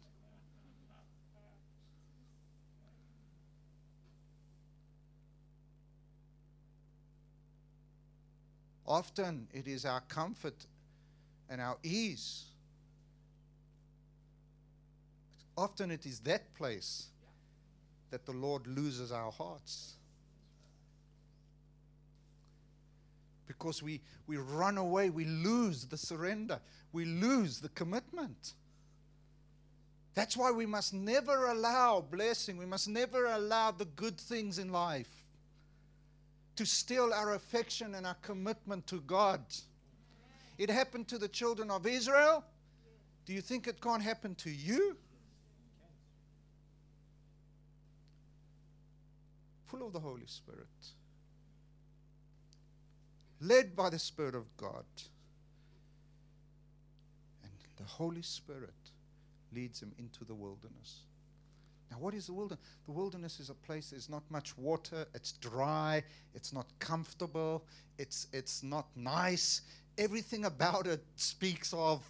Often 8.87 9.49
it 9.53 9.67
is 9.67 9.85
our 9.85 10.01
comfort 10.03 10.67
and 11.49 11.61
our 11.61 11.77
ease. 11.83 12.45
Often 15.57 15.91
it 15.91 16.07
is 16.07 16.21
that 16.21 16.55
place 16.55 17.07
that 18.11 18.25
the 18.27 18.33
Lord 18.33 18.67
loses 18.67 19.11
our 19.11 19.33
hearts. 19.33 19.95
Because 23.47 23.83
we, 23.83 24.01
we 24.27 24.37
run 24.37 24.77
away, 24.77 25.11
we 25.11 25.25
lose 25.25 25.87
the 25.87 25.97
surrender, 25.97 26.61
we 26.93 27.05
lose 27.05 27.59
the 27.61 27.69
commitment. 27.71 28.55
That's 30.15 30.37
why 30.37 30.51
we 30.51 30.67
must 30.67 30.95
never 30.95 31.47
allow 31.47 32.01
blessing, 32.01 32.57
we 32.57 32.67
must 32.67 32.89
never 32.89 33.27
allow 33.27 33.71
the 33.71 33.85
good 33.85 34.19
things 34.19 34.59
in 34.59 34.71
life 34.71 35.16
to 36.57 36.67
steal 36.67 37.13
our 37.15 37.35
affection 37.35 37.95
and 37.95 38.07
our 38.07 38.17
commitment 38.23 38.87
to 38.89 39.01
God. 39.03 39.41
It 40.59 40.71
happened 40.71 41.09
to 41.09 41.19
the 41.19 41.29
children 41.29 41.71
of 41.71 41.87
Israel. 41.87 42.45
Do 43.27 43.33
you 43.33 43.41
think 43.41 43.67
it 43.67 43.81
can't 43.81 44.03
happen 44.03 44.35
to 44.37 44.51
you? 44.51 44.97
Full 49.67 49.87
of 49.87 49.93
the 49.93 50.01
Holy 50.01 50.27
Spirit, 50.27 50.67
led 53.41 53.75
by 53.75 53.91
the 53.91 53.99
Spirit 53.99 54.37
of 54.37 54.45
God. 54.57 54.85
And 57.43 57.53
the 57.77 57.85
Holy 57.85 58.23
Spirit 58.23 58.71
leads 59.53 59.83
him 59.83 59.93
into 59.99 60.25
the 60.25 60.35
wilderness. 60.35 61.01
Now, 61.91 61.99
what 61.99 62.15
is 62.15 62.27
the 62.27 62.33
wilderness? 62.33 62.65
The 62.87 62.93
wilderness 62.93 63.41
is 63.41 63.51
a 63.51 63.55
place 63.55 63.91
there's 63.91 64.09
not 64.09 64.23
much 64.31 64.57
water, 64.59 65.07
it's 65.15 65.33
dry, 65.33 66.03
it's 66.35 66.53
not 66.53 66.67
comfortable, 66.79 67.65
it's, 67.99 68.27
it's 68.33 68.63
not 68.63 68.87
nice. 68.97 69.63
Everything 69.99 70.45
about 70.45 70.87
it 70.87 71.03
speaks 71.17 71.73
of 71.73 72.05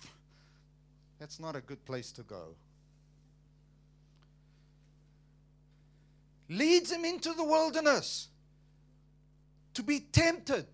that's 1.19 1.41
not 1.41 1.57
a 1.57 1.61
good 1.61 1.85
place 1.85 2.13
to 2.13 2.23
go. 2.23 2.55
Leads 6.49 6.93
him 6.93 7.05
into 7.05 7.33
the 7.33 7.45
wilderness 7.45 8.29
to 9.75 9.83
be 9.83 10.01
tempted. 10.01 10.67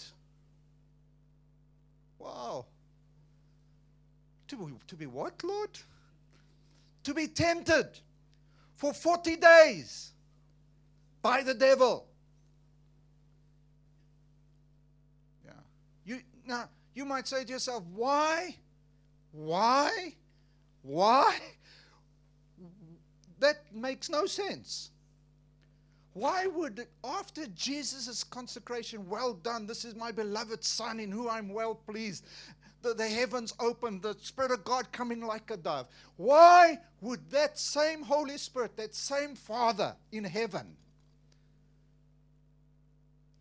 Wow. 2.18 2.66
To 4.48 4.56
be, 4.56 4.72
to 4.86 4.96
be 4.96 5.06
what, 5.06 5.42
Lord? 5.42 5.70
To 7.04 7.14
be 7.14 7.26
tempted 7.26 7.88
for 8.82 8.92
40 8.92 9.36
days 9.36 10.10
by 11.22 11.44
the 11.44 11.54
devil. 11.54 12.04
Yeah. 15.46 15.52
You 16.04 16.18
now 16.44 16.64
you 16.92 17.04
might 17.04 17.28
say 17.28 17.44
to 17.44 17.52
yourself, 17.52 17.84
why? 17.94 18.56
Why? 19.30 20.16
Why? 20.82 21.38
That 23.38 23.60
makes 23.72 24.10
no 24.10 24.26
sense. 24.26 24.90
Why 26.14 26.48
would, 26.48 26.88
after 27.04 27.46
Jesus' 27.54 28.24
consecration, 28.24 29.08
well 29.08 29.34
done, 29.34 29.64
this 29.64 29.84
is 29.84 29.94
my 29.94 30.10
beloved 30.10 30.64
Son 30.64 30.98
in 30.98 31.12
whom 31.12 31.28
I'm 31.28 31.50
well 31.50 31.76
pleased, 31.76 32.26
the, 32.82 32.94
the 32.94 33.08
heavens 33.08 33.54
opened, 33.58 34.02
the 34.02 34.16
Spirit 34.20 34.50
of 34.50 34.64
God 34.64 34.90
coming 34.92 35.20
like 35.20 35.50
a 35.50 35.56
dove. 35.56 35.86
Why 36.16 36.78
would 37.00 37.30
that 37.30 37.58
same 37.58 38.02
Holy 38.02 38.38
Spirit, 38.38 38.76
that 38.76 38.94
same 38.94 39.34
Father 39.34 39.94
in 40.10 40.24
heaven, 40.24 40.76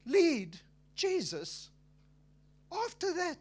lead 0.05 0.57
Jesus 0.95 1.69
after 2.71 3.13
that 3.13 3.37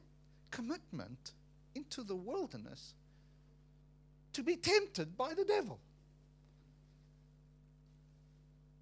commitment 0.51 1.33
into 1.75 2.03
the 2.03 2.17
wilderness 2.17 2.95
to 4.33 4.43
be 4.43 4.57
tempted 4.57 5.17
by 5.17 5.35
the 5.35 5.45
devil? 5.45 5.79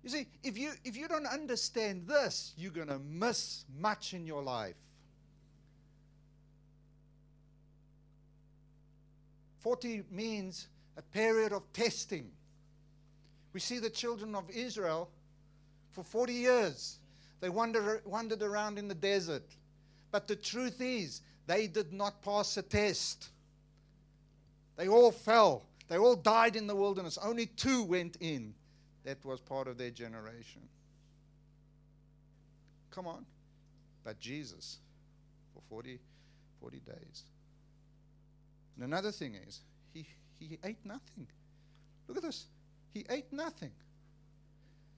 You 0.03 0.11
see, 0.11 0.27
if 0.43 0.57
you, 0.57 0.71
if 0.85 0.97
you 0.97 1.09
don't 1.09 1.27
understand 1.27 2.07
this, 2.07 2.55
you're 2.57 2.73
going 2.73 2.89
to 2.89 2.99
miss 2.99 3.65
much 3.79 4.15
in 4.15 4.25
your 4.25 4.43
life. 4.43 4.77
40 9.61 10.05
means 10.11 10.69
a 10.97 11.03
period 11.03 11.53
of 11.53 11.63
testing. 11.73 12.31
We 13.53 13.61
see 13.61 13.79
the 13.79 13.91
children 13.91 14.35
of 14.35 14.49
Israel 14.51 15.09
for 15.93 16.05
40 16.05 16.33
years. 16.33 16.99
They 17.41 17.49
wandered, 17.49 18.03
wandered 18.05 18.43
around 18.43 18.79
in 18.79 18.89
the 18.89 18.95
desert. 18.95 19.45
But 20.11 20.29
the 20.29 20.37
truth 20.37 20.81
is, 20.81 21.23
they 21.47 21.67
did 21.67 21.93
not 21.93 22.23
pass 22.23 22.57
a 22.57 22.63
test. 22.63 23.29
They 24.77 24.89
all 24.89 25.11
fell. 25.11 25.65
They 25.89 25.99
all 25.99 26.17
died 26.17 26.57
in 26.57 26.67
the 26.67 26.77
wilderness. 26.77 27.19
Only 27.19 27.47
two 27.47 27.85
went 27.85 28.17
in. 28.21 28.55
That 29.05 29.25
was 29.25 29.41
part 29.41 29.69
of 29.69 29.79
their 29.79 29.91
generation. 29.91 30.63
Come 32.91 33.07
on. 33.07 33.25
But 34.05 34.21
Jesus, 34.21 34.79
for 35.55 35.63
40, 35.69 35.99
40 36.61 36.81
days. 36.81 37.25
And 38.79 38.93
another 38.93 39.11
thing 39.11 39.35
is, 39.35 39.61
he, 39.93 40.07
he 40.39 40.59
ate 40.63 40.79
nothing. 40.85 41.27
Look 42.07 42.17
at 42.17 42.23
this. 42.23 42.47
He 42.95 43.05
ate 43.11 43.33
nothing. 43.33 43.73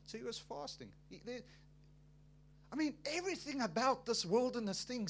So 0.06 0.18
he 0.18 0.24
was 0.24 0.38
fasting. 0.38 0.88
He, 1.08 1.20
they, 1.24 1.40
I 2.70 2.76
mean, 2.76 2.94
everything 3.16 3.62
about 3.62 4.04
this 4.04 4.26
wilderness 4.26 4.84
thing 4.84 5.08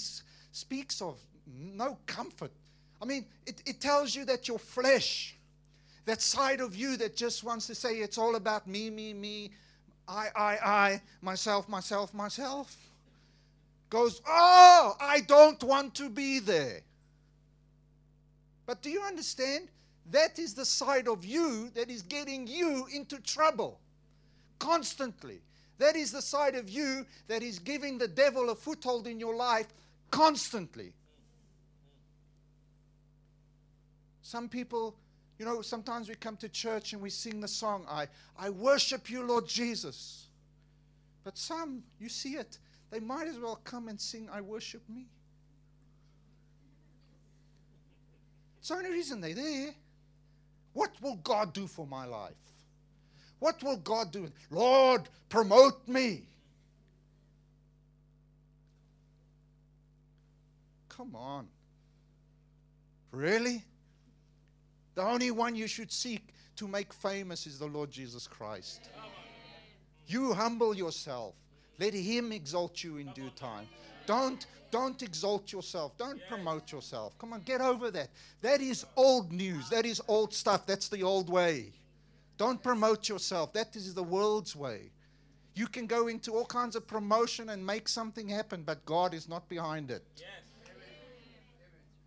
speaks 0.52 1.02
of 1.02 1.18
no 1.46 1.98
comfort. 2.06 2.52
I 3.02 3.06
mean, 3.06 3.26
it, 3.46 3.60
it 3.66 3.80
tells 3.80 4.14
you 4.14 4.24
that 4.26 4.46
your 4.46 4.58
flesh, 4.58 5.34
that 6.04 6.22
side 6.22 6.60
of 6.60 6.76
you 6.76 6.96
that 6.98 7.16
just 7.16 7.42
wants 7.42 7.66
to 7.66 7.74
say 7.74 7.96
it's 7.96 8.18
all 8.18 8.36
about 8.36 8.66
me, 8.66 8.88
me, 8.88 9.14
me, 9.14 9.50
I, 10.06 10.28
I, 10.36 10.58
I, 10.62 11.02
myself, 11.22 11.68
myself, 11.68 12.14
myself. 12.14 12.76
goes, 13.88 14.20
Oh, 14.26 14.94
I 15.00 15.20
don't 15.20 15.62
want 15.64 15.94
to 15.96 16.08
be 16.08 16.38
there. 16.38 16.82
But 18.70 18.82
do 18.82 18.90
you 18.90 19.00
understand? 19.00 19.66
That 20.12 20.38
is 20.38 20.54
the 20.54 20.64
side 20.64 21.08
of 21.08 21.24
you 21.24 21.72
that 21.74 21.90
is 21.90 22.02
getting 22.02 22.46
you 22.46 22.86
into 22.94 23.18
trouble 23.18 23.80
constantly. 24.60 25.40
That 25.78 25.96
is 25.96 26.12
the 26.12 26.22
side 26.22 26.54
of 26.54 26.70
you 26.70 27.04
that 27.26 27.42
is 27.42 27.58
giving 27.58 27.98
the 27.98 28.06
devil 28.06 28.48
a 28.48 28.54
foothold 28.54 29.08
in 29.08 29.18
your 29.18 29.34
life 29.34 29.66
constantly. 30.12 30.92
Some 34.22 34.48
people, 34.48 34.94
you 35.36 35.44
know, 35.44 35.62
sometimes 35.62 36.08
we 36.08 36.14
come 36.14 36.36
to 36.36 36.48
church 36.48 36.92
and 36.92 37.02
we 37.02 37.10
sing 37.10 37.40
the 37.40 37.48
song, 37.48 37.84
I, 37.90 38.06
I 38.38 38.50
worship 38.50 39.10
you, 39.10 39.24
Lord 39.24 39.48
Jesus. 39.48 40.28
But 41.24 41.36
some, 41.36 41.82
you 41.98 42.08
see 42.08 42.34
it, 42.34 42.58
they 42.92 43.00
might 43.00 43.26
as 43.26 43.36
well 43.36 43.58
come 43.64 43.88
and 43.88 44.00
sing, 44.00 44.28
I 44.32 44.40
worship 44.40 44.88
me. 44.88 45.06
It's 48.70 48.78
the 48.78 48.86
only 48.86 48.96
reason 48.96 49.20
they're 49.20 49.34
there. 49.34 49.74
What 50.74 50.92
will 51.02 51.16
God 51.16 51.52
do 51.52 51.66
for 51.66 51.88
my 51.88 52.04
life? 52.04 52.36
What 53.40 53.60
will 53.64 53.78
God 53.78 54.12
do? 54.12 54.30
Lord, 54.48 55.08
promote 55.28 55.88
me. 55.88 56.28
Come 60.88 61.16
on. 61.16 61.48
Really? 63.10 63.64
The 64.94 65.02
only 65.02 65.32
one 65.32 65.56
you 65.56 65.66
should 65.66 65.90
seek 65.90 66.32
to 66.54 66.68
make 66.68 66.92
famous 66.92 67.48
is 67.48 67.58
the 67.58 67.66
Lord 67.66 67.90
Jesus 67.90 68.28
Christ. 68.28 68.88
You 70.06 70.32
humble 70.32 70.76
yourself. 70.76 71.34
Let 71.80 71.92
him 71.92 72.30
exalt 72.30 72.84
you 72.84 72.98
in 72.98 73.08
due 73.14 73.30
time. 73.30 73.66
Don't 74.10 74.44
don't 74.72 75.00
exalt 75.02 75.52
yourself. 75.52 75.96
Don't 75.96 76.20
promote 76.28 76.72
yourself. 76.72 77.16
Come 77.18 77.32
on, 77.32 77.42
get 77.42 77.60
over 77.60 77.92
that. 77.92 78.08
That 78.40 78.60
is 78.60 78.84
old 78.96 79.30
news. 79.32 79.68
That 79.68 79.86
is 79.86 80.02
old 80.08 80.34
stuff. 80.34 80.66
That's 80.66 80.88
the 80.88 81.04
old 81.04 81.28
way. 81.28 81.72
Don't 82.36 82.60
promote 82.60 83.08
yourself. 83.08 83.52
That 83.52 83.76
is 83.76 83.94
the 83.94 84.02
world's 84.02 84.56
way. 84.56 84.90
You 85.54 85.68
can 85.68 85.86
go 85.86 86.08
into 86.08 86.32
all 86.32 86.44
kinds 86.44 86.74
of 86.74 86.88
promotion 86.88 87.50
and 87.50 87.64
make 87.64 87.88
something 87.88 88.28
happen, 88.28 88.64
but 88.64 88.84
God 88.84 89.14
is 89.14 89.28
not 89.28 89.48
behind 89.48 89.92
it. 89.92 90.02
Yes. 90.16 90.26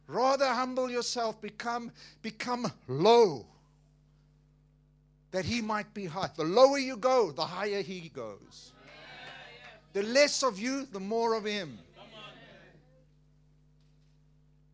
Rather 0.07 0.47
humble 0.47 0.89
yourself, 0.89 1.41
become, 1.41 1.89
become 2.21 2.69
low, 2.89 3.45
that 5.31 5.45
he 5.45 5.61
might 5.61 5.93
be 5.93 6.05
high. 6.05 6.29
The 6.35 6.43
lower 6.43 6.79
you 6.79 6.97
go, 6.97 7.31
the 7.31 7.45
higher 7.45 7.81
he 7.81 8.09
goes. 8.09 8.73
The 9.93 10.03
less 10.03 10.43
of 10.43 10.59
you, 10.59 10.85
the 10.85 10.99
more 10.99 11.35
of 11.35 11.45
him. 11.45 11.79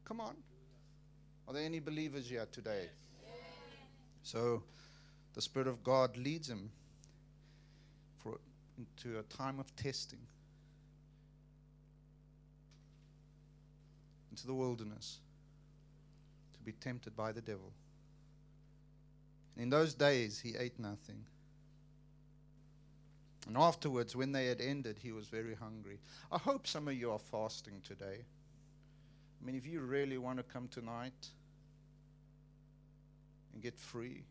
Come 0.10 0.22
on. 0.22 0.36
Are 1.48 1.54
there 1.54 1.64
any 1.64 1.80
believers 1.80 2.28
here 2.28 2.48
today? 2.52 2.90
So 4.24 4.64
the 5.36 5.42
Spirit 5.42 5.68
of 5.68 5.84
God 5.84 6.18
leads 6.18 6.50
him 6.50 6.72
for, 8.18 8.40
into 8.76 9.20
a 9.20 9.24
time 9.24 9.60
of 9.60 9.76
testing, 9.76 10.18
into 14.32 14.48
the 14.48 14.54
wilderness, 14.56 15.20
to 16.54 16.60
be 16.66 16.72
tempted 16.72 17.16
by 17.16 17.32
the 17.32 17.42
devil. 17.42 17.72
In 19.58 19.70
those 19.70 19.94
days, 19.94 20.40
he 20.40 20.56
ate 20.58 20.80
nothing. 20.80 21.24
And 23.46 23.56
afterwards, 23.56 24.16
when 24.16 24.32
they 24.32 24.48
had 24.48 24.60
ended, 24.60 24.98
he 25.04 25.12
was 25.12 25.28
very 25.28 25.54
hungry. 25.54 26.00
I 26.32 26.40
hope 26.40 26.66
some 26.66 26.88
of 26.88 26.96
you 26.96 27.12
are 27.12 27.20
fasting 27.20 27.82
today. 27.86 28.26
I 29.42 29.46
mean, 29.46 29.56
if 29.56 29.66
you 29.66 29.80
really 29.82 30.18
want 30.18 30.38
to 30.38 30.44
come 30.44 30.68
tonight 30.68 31.28
and 33.54 33.62
get 33.62 33.78
free, 33.78 34.24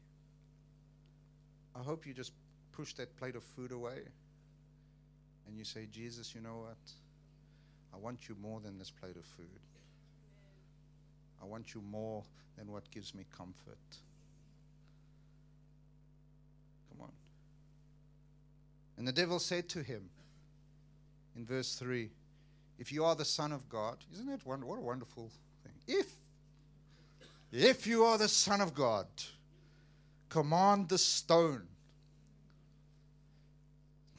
I 1.74 1.82
hope 1.82 2.06
you 2.06 2.12
just 2.12 2.32
push 2.72 2.92
that 2.94 3.16
plate 3.16 3.36
of 3.36 3.42
food 3.42 3.72
away 3.72 4.00
and 5.46 5.56
you 5.56 5.64
say, 5.64 5.86
Jesus, 5.90 6.34
you 6.34 6.40
know 6.40 6.58
what? 6.66 6.76
I 7.94 7.96
want 7.96 8.28
you 8.28 8.36
more 8.40 8.60
than 8.60 8.78
this 8.78 8.90
plate 8.90 9.16
of 9.16 9.24
food. 9.24 9.46
I 11.42 11.46
want 11.46 11.74
you 11.74 11.80
more 11.80 12.22
than 12.56 12.70
what 12.70 12.90
gives 12.90 13.14
me 13.14 13.24
comfort. 13.36 13.78
Come 16.90 17.02
on. 17.02 17.12
And 18.98 19.08
the 19.08 19.12
devil 19.12 19.38
said 19.38 19.68
to 19.70 19.82
him 19.82 20.10
in 21.36 21.46
verse 21.46 21.74
3 21.76 22.10
if 22.78 22.92
you 22.92 23.04
are 23.04 23.14
the 23.14 23.24
Son 23.24 23.52
of 23.52 23.68
God, 23.68 23.96
isn't 24.12 24.26
that 24.26 24.46
one, 24.46 24.64
what 24.64 24.78
a 24.78 24.82
wonderful 24.82 25.30
thing? 25.64 25.72
If, 25.86 26.06
if 27.52 27.86
you 27.86 28.04
are 28.04 28.18
the 28.18 28.28
Son 28.28 28.60
of 28.60 28.74
God, 28.74 29.06
command 30.28 30.88
the 30.88 30.98
stone 30.98 31.62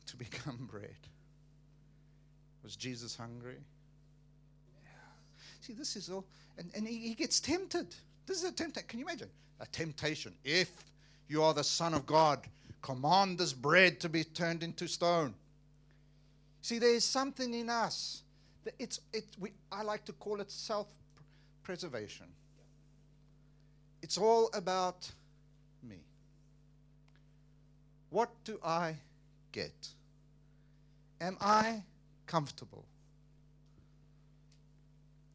to 0.07 0.17
become 0.17 0.67
bread. 0.69 0.95
Was 2.63 2.75
Jesus 2.75 3.15
hungry? 3.15 3.57
Yeah. 4.83 4.89
See, 5.61 5.73
this 5.73 5.95
is 5.95 6.09
all, 6.09 6.25
and, 6.57 6.69
and 6.75 6.87
he, 6.87 6.97
he 6.97 7.15
gets 7.15 7.39
tempted. 7.39 7.87
This 8.27 8.43
is 8.43 8.49
a 8.49 8.51
temptation. 8.51 8.87
Can 8.87 8.99
you 8.99 9.05
imagine? 9.05 9.29
A 9.61 9.65
temptation. 9.67 10.33
If 10.43 10.71
you 11.29 11.41
are 11.43 11.53
the 11.53 11.63
Son 11.63 11.93
of 11.93 12.05
God, 12.05 12.39
command 12.81 13.37
this 13.37 13.53
bread 13.53 13.99
to 14.01 14.09
be 14.09 14.23
turned 14.23 14.63
into 14.63 14.87
stone. 14.87 15.33
See, 16.61 16.77
there 16.77 16.93
is 16.93 17.05
something 17.05 17.53
in 17.53 17.69
us 17.69 18.23
it's, 18.77 18.99
it, 19.13 19.25
we, 19.39 19.51
I 19.71 19.83
like 19.83 20.05
to 20.05 20.13
call 20.13 20.41
it 20.41 20.51
self 20.51 20.87
preservation. 21.63 22.27
It's 24.01 24.17
all 24.17 24.49
about 24.53 25.09
me. 25.83 25.97
What 28.09 28.29
do 28.43 28.59
I 28.63 28.95
get? 29.51 29.87
Am 31.21 31.37
I 31.41 31.83
comfortable? 32.25 32.85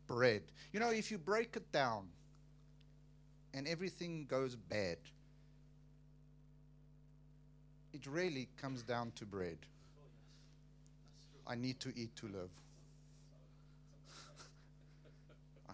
Bread. 0.06 0.42
You 0.72 0.80
know, 0.80 0.90
if 0.90 1.10
you 1.10 1.18
break 1.18 1.56
it 1.56 1.70
down 1.72 2.08
and 3.52 3.68
everything 3.68 4.26
goes 4.28 4.56
bad, 4.56 4.96
it 7.92 8.06
really 8.06 8.48
comes 8.56 8.82
down 8.82 9.12
to 9.16 9.24
bread. 9.24 9.58
I 11.46 11.54
need 11.54 11.78
to 11.80 11.92
eat 11.94 12.16
to 12.16 12.26
live. 12.26 12.50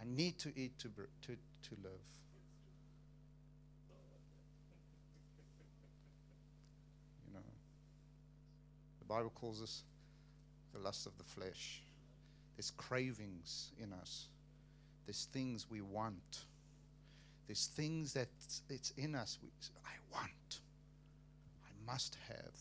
I 0.01 0.05
need 0.07 0.39
to 0.39 0.49
eat 0.57 0.79
to, 0.79 0.89
to, 0.89 1.33
to 1.33 1.71
live. 1.83 1.93
You 7.27 7.35
know, 7.35 7.41
the 8.99 9.05
Bible 9.05 9.31
calls 9.35 9.61
us 9.61 9.83
the 10.73 10.79
lust 10.79 11.07
of 11.07 11.17
the 11.19 11.25
flesh. 11.25 11.83
There's 12.57 12.71
cravings 12.71 13.73
in 13.83 13.93
us. 13.93 14.27
There's 15.07 15.29
things 15.33 15.67
we 15.69 15.81
want. 15.81 16.45
There's 17.47 17.67
things 17.67 18.13
that 18.15 18.29
it's 18.69 18.93
in 18.97 19.15
us. 19.15 19.39
We, 19.43 19.49
I 19.85 19.93
want. 20.13 20.61
I 21.65 21.91
must 21.93 22.17
have. 22.29 22.53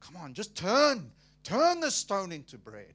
Come 0.00 0.16
on, 0.16 0.34
just 0.34 0.56
turn. 0.56 1.10
Turn 1.44 1.80
the 1.80 1.90
stone 1.90 2.32
into 2.32 2.58
bread. 2.58 2.94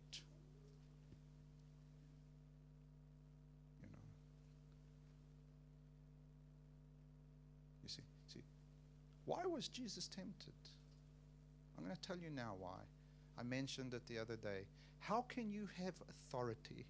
Why 9.27 9.45
was 9.45 9.67
Jesus 9.67 10.07
tempted? 10.07 10.53
I'm 11.77 11.83
going 11.83 11.95
to 11.95 12.01
tell 12.01 12.17
you 12.17 12.31
now 12.31 12.55
why. 12.57 12.79
I 13.37 13.43
mentioned 13.43 13.93
it 13.93 14.01
the 14.07 14.17
other 14.17 14.37
day. 14.37 14.61
How 15.01 15.25
can 15.27 15.51
you 15.51 15.67
have 15.83 15.93
authority? 16.09 16.85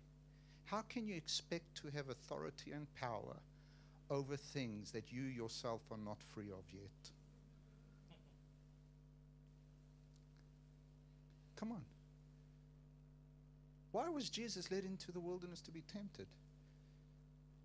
How 0.65 0.83
can 0.83 1.07
you 1.07 1.15
expect 1.15 1.75
to 1.81 1.87
have 1.95 2.09
authority 2.09 2.71
and 2.71 2.85
power 2.95 3.35
over 4.11 4.37
things 4.37 4.91
that 4.91 5.11
you 5.11 5.23
yourself 5.23 5.81
are 5.91 5.97
not 5.97 6.17
free 6.33 6.51
of 6.51 6.63
yet? 6.71 7.09
Come 11.55 11.71
on. 11.71 11.81
Why 13.93 14.09
was 14.09 14.29
Jesus 14.29 14.71
led 14.71 14.85
into 14.85 15.11
the 15.11 15.19
wilderness 15.19 15.59
to 15.61 15.71
be 15.71 15.81
tempted? 15.91 16.27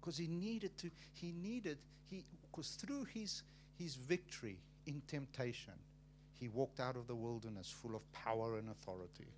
Because 0.01 0.17
he 0.17 0.29
needed 0.29 0.77
to, 0.79 0.91
he 1.13 1.33
needed, 1.33 1.77
he, 2.11 2.25
because 2.51 2.71
through 2.71 3.05
his 3.05 3.43
his 3.83 3.95
victory 3.97 4.59
in 4.87 5.03
temptation, 5.07 5.75
he 6.39 6.49
walked 6.49 6.81
out 6.81 6.97
of 6.97 7.07
the 7.07 7.15
wilderness 7.15 7.71
full 7.71 7.95
of 7.95 8.13
power 8.13 8.57
and 8.59 8.69
authority. 8.71 9.29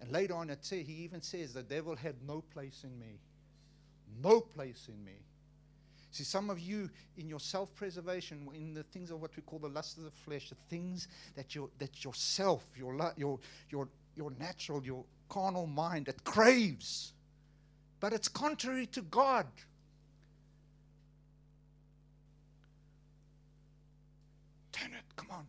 And 0.00 0.12
later 0.12 0.34
on, 0.34 0.50
it 0.50 0.64
say, 0.64 0.82
he 0.82 0.92
even 1.04 1.20
says, 1.22 1.52
The 1.52 1.62
devil 1.62 1.96
had 1.96 2.14
no 2.26 2.42
place 2.52 2.84
in 2.84 2.98
me. 2.98 3.18
No 4.22 4.40
place 4.40 4.88
in 4.88 5.04
me. 5.04 5.16
See, 6.10 6.24
some 6.24 6.48
of 6.48 6.58
you 6.58 6.88
in 7.16 7.28
your 7.28 7.40
self 7.40 7.74
preservation, 7.74 8.48
in 8.54 8.72
the 8.72 8.84
things 8.84 9.10
of 9.10 9.20
what 9.20 9.34
we 9.36 9.42
call 9.42 9.58
the 9.58 9.68
lust 9.68 9.98
of 9.98 10.04
the 10.04 10.10
flesh, 10.10 10.48
the 10.48 10.56
things 10.70 11.08
that, 11.34 11.54
you 11.54 11.70
that 11.78 12.04
yourself, 12.04 12.64
your, 12.76 12.94
your, 13.16 13.38
your, 13.70 13.88
your 14.16 14.30
natural, 14.38 14.82
your 14.82 15.04
carnal 15.28 15.66
mind 15.66 16.06
that 16.06 16.24
craves, 16.24 17.12
but 18.00 18.12
it's 18.12 18.28
contrary 18.28 18.86
to 18.86 19.02
God. 19.02 19.46
Turn 24.80 24.92
it, 24.92 25.16
come 25.16 25.28
on. 25.30 25.46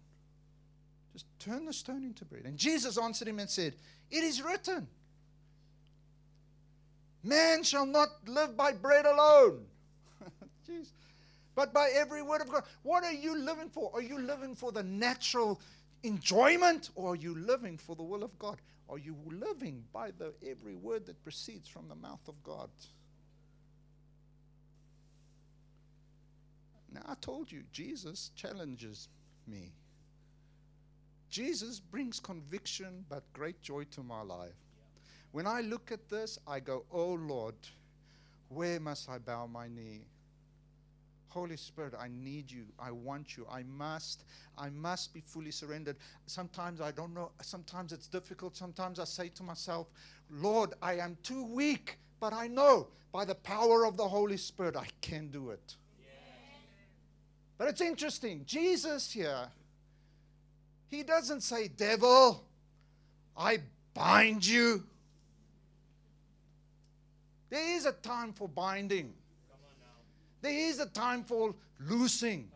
Just 1.13 1.25
turn 1.39 1.65
the 1.65 1.73
stone 1.73 2.03
into 2.03 2.25
bread. 2.25 2.43
And 2.45 2.57
Jesus 2.57 2.97
answered 2.97 3.27
him 3.27 3.39
and 3.39 3.49
said, 3.49 3.73
It 4.09 4.23
is 4.23 4.41
written, 4.41 4.87
Man 7.23 7.63
shall 7.63 7.85
not 7.85 8.09
live 8.27 8.55
by 8.55 8.71
bread 8.71 9.05
alone. 9.05 9.65
Jeez. 10.69 10.91
But 11.55 11.73
by 11.73 11.91
every 11.93 12.21
word 12.21 12.41
of 12.41 12.49
God. 12.49 12.63
What 12.83 13.03
are 13.03 13.11
you 13.11 13.37
living 13.37 13.69
for? 13.69 13.91
Are 13.93 14.01
you 14.01 14.19
living 14.19 14.55
for 14.55 14.71
the 14.71 14.83
natural 14.83 15.59
enjoyment 16.03 16.89
or 16.95 17.11
are 17.11 17.15
you 17.15 17.35
living 17.35 17.77
for 17.77 17.95
the 17.95 18.03
will 18.03 18.23
of 18.23 18.37
God? 18.39 18.57
Are 18.89 18.97
you 18.97 19.15
living 19.25 19.83
by 19.91 20.11
the 20.11 20.33
every 20.47 20.75
word 20.75 21.05
that 21.07 21.21
proceeds 21.23 21.67
from 21.67 21.89
the 21.89 21.95
mouth 21.95 22.25
of 22.27 22.41
God? 22.43 22.69
Now 26.93 27.01
I 27.07 27.15
told 27.21 27.51
you 27.51 27.63
Jesus 27.71 28.31
challenges 28.35 29.09
me. 29.49 29.71
Jesus 31.29 31.79
brings 31.79 32.19
conviction 32.19 33.05
but 33.09 33.23
great 33.33 33.61
joy 33.61 33.83
to 33.91 34.01
my 34.01 34.21
life. 34.21 34.55
When 35.31 35.45
I 35.45 35.61
look 35.61 35.91
at 35.91 36.09
this, 36.09 36.39
I 36.47 36.59
go, 36.59 36.85
Oh 36.91 37.13
Lord, 37.13 37.55
where 38.49 38.79
must 38.79 39.09
I 39.09 39.19
bow 39.19 39.45
my 39.45 39.67
knee? 39.67 40.01
Holy 41.29 41.57
Spirit, 41.57 41.93
I 41.97 42.09
need 42.09 42.51
you. 42.51 42.65
I 42.79 42.91
want 42.91 43.37
you. 43.37 43.45
I 43.51 43.61
must. 43.63 44.23
I 44.57 44.69
must 44.69 45.13
be 45.13 45.21
fully 45.21 45.51
surrendered. 45.51 45.95
Sometimes 46.25 46.81
I 46.81 46.91
don't 46.91 47.13
know. 47.13 47.31
Sometimes 47.41 47.93
it's 47.93 48.07
difficult. 48.07 48.57
Sometimes 48.57 48.99
I 48.99 49.03
say 49.03 49.29
to 49.29 49.43
myself, 49.43 49.87
Lord, 50.31 50.73
I 50.81 50.95
am 50.95 51.17
too 51.21 51.43
weak. 51.43 51.99
But 52.19 52.33
I 52.33 52.47
know 52.47 52.87
by 53.13 53.25
the 53.25 53.35
power 53.35 53.85
of 53.85 53.95
the 53.95 54.07
Holy 54.07 54.37
Spirit, 54.37 54.75
I 54.75 54.87
can 55.01 55.29
do 55.29 55.51
it. 55.51 55.75
But 57.59 57.67
it's 57.67 57.81
interesting. 57.81 58.43
Jesus 58.45 59.11
here, 59.11 59.49
he 60.87 61.03
doesn't 61.03 61.41
say, 61.41 61.67
Devil, 61.67 62.41
I 63.37 63.59
bind 63.93 64.47
you. 64.47 64.85
There 67.49 67.75
is 67.75 67.85
a 67.85 67.91
time 67.91 68.31
for 68.31 68.47
binding. 68.47 69.13
There 70.41 70.53
is 70.53 70.79
a 70.79 70.85
time 70.85 71.25
for 71.25 71.53
loosing. 71.81 72.49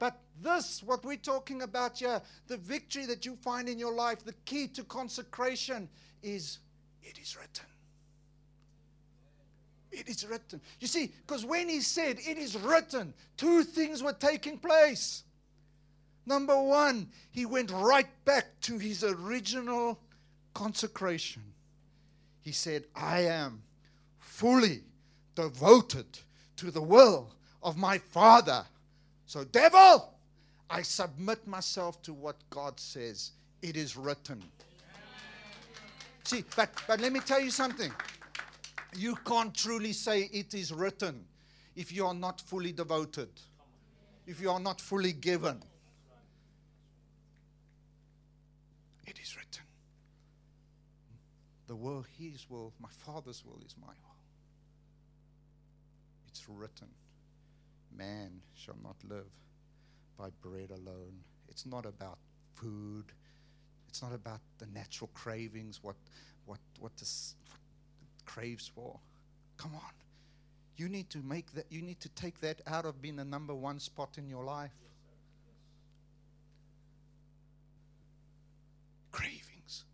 But 0.00 0.18
this, 0.42 0.82
what 0.82 1.04
we're 1.04 1.16
talking 1.16 1.62
about 1.62 1.98
here, 1.98 2.20
the 2.48 2.56
victory 2.56 3.06
that 3.06 3.24
you 3.24 3.36
find 3.36 3.68
in 3.68 3.78
your 3.78 3.94
life, 3.94 4.24
the 4.24 4.34
key 4.44 4.66
to 4.68 4.82
consecration 4.82 5.88
is 6.20 6.58
it 7.00 7.16
is 7.22 7.36
written. 7.36 7.66
It 9.94 10.08
is 10.08 10.26
written. 10.26 10.60
You 10.80 10.86
see, 10.86 11.12
because 11.26 11.44
when 11.44 11.68
he 11.68 11.80
said 11.80 12.18
it 12.18 12.36
is 12.36 12.56
written, 12.58 13.14
two 13.36 13.62
things 13.62 14.02
were 14.02 14.12
taking 14.12 14.58
place. 14.58 15.22
Number 16.26 16.60
one, 16.60 17.08
he 17.30 17.46
went 17.46 17.70
right 17.70 18.08
back 18.24 18.46
to 18.62 18.78
his 18.78 19.04
original 19.04 20.00
consecration. 20.54 21.42
He 22.40 22.52
said, 22.52 22.84
I 22.94 23.20
am 23.20 23.62
fully 24.18 24.80
devoted 25.34 26.06
to 26.56 26.70
the 26.70 26.82
will 26.82 27.30
of 27.62 27.76
my 27.76 27.98
Father. 27.98 28.64
So, 29.26 29.44
devil, 29.44 30.12
I 30.70 30.82
submit 30.82 31.46
myself 31.46 32.02
to 32.02 32.12
what 32.12 32.36
God 32.50 32.78
says. 32.80 33.32
It 33.62 33.76
is 33.76 33.96
written. 33.96 34.42
See, 36.24 36.44
but, 36.56 36.70
but 36.86 37.00
let 37.00 37.12
me 37.12 37.20
tell 37.20 37.40
you 37.40 37.50
something. 37.50 37.92
You 38.96 39.16
can't 39.16 39.54
truly 39.54 39.92
say 39.92 40.30
it 40.32 40.54
is 40.54 40.72
written 40.72 41.24
if 41.76 41.92
you 41.92 42.06
are 42.06 42.14
not 42.14 42.40
fully 42.40 42.72
devoted, 42.72 43.28
if 44.26 44.40
you 44.40 44.50
are 44.50 44.60
not 44.60 44.80
fully 44.80 45.12
given. 45.12 45.62
It 49.06 49.18
is 49.20 49.36
written. 49.36 49.64
The 51.66 51.76
will, 51.76 52.04
His 52.18 52.48
will, 52.48 52.72
my 52.80 52.90
Father's 53.04 53.44
will 53.44 53.60
is 53.66 53.74
my 53.80 53.88
will 53.88 54.14
it's 56.34 56.48
written, 56.48 56.88
Man 57.96 58.40
shall 58.54 58.76
not 58.82 58.96
live 59.08 59.30
by 60.18 60.30
bread 60.42 60.70
alone. 60.70 61.14
It's 61.48 61.64
not 61.64 61.86
about 61.86 62.18
food. 62.54 63.04
It's 63.88 64.02
not 64.02 64.12
about 64.12 64.40
the 64.58 64.66
natural 64.66 65.08
cravings, 65.14 65.78
what, 65.80 65.94
what, 66.44 66.58
what 66.80 66.96
this 66.96 67.36
what 67.48 67.60
craves 68.24 68.70
for. 68.74 68.98
Come 69.56 69.74
on. 69.74 69.92
You 70.76 70.88
need 70.88 71.08
to 71.10 71.18
make 71.18 71.52
that, 71.52 71.66
you 71.70 71.82
need 71.82 72.00
to 72.00 72.08
take 72.10 72.40
that 72.40 72.60
out 72.66 72.84
of 72.84 73.00
being 73.00 73.16
the 73.16 73.24
number 73.24 73.54
one 73.54 73.78
spot 73.78 74.18
in 74.18 74.28
your 74.28 74.44
life. 74.44 74.72
Cravings. 79.12 79.84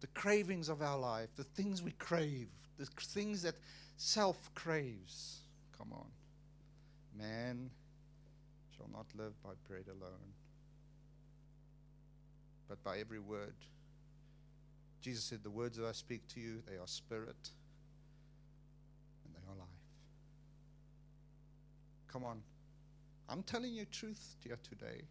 The 0.00 0.08
cravings 0.08 0.68
of 0.68 0.82
our 0.82 0.98
life, 0.98 1.28
the 1.36 1.44
things 1.44 1.82
we 1.82 1.92
crave, 1.92 2.48
the 2.78 2.86
things 2.86 3.42
that 3.42 3.54
self 3.96 4.52
craves. 4.54 5.38
Come 5.78 5.92
on. 5.92 6.06
Man 7.16 7.70
shall 8.76 8.88
not 8.92 9.06
live 9.14 9.40
by 9.42 9.50
bread 9.68 9.84
alone, 9.88 10.32
but 12.68 12.82
by 12.82 12.98
every 12.98 13.18
word. 13.18 13.54
Jesus 15.00 15.24
said, 15.24 15.42
The 15.42 15.50
words 15.50 15.78
that 15.78 15.86
I 15.86 15.92
speak 15.92 16.26
to 16.34 16.40
you, 16.40 16.62
they 16.68 16.76
are 16.76 16.86
spirit 16.86 17.50
and 19.24 19.34
they 19.34 19.52
are 19.52 19.56
life. 19.56 19.68
Come 22.12 22.24
on. 22.24 22.42
I'm 23.28 23.42
telling 23.42 23.72
you 23.72 23.84
truth 23.86 24.36
here 24.42 24.58
today. 24.68 25.02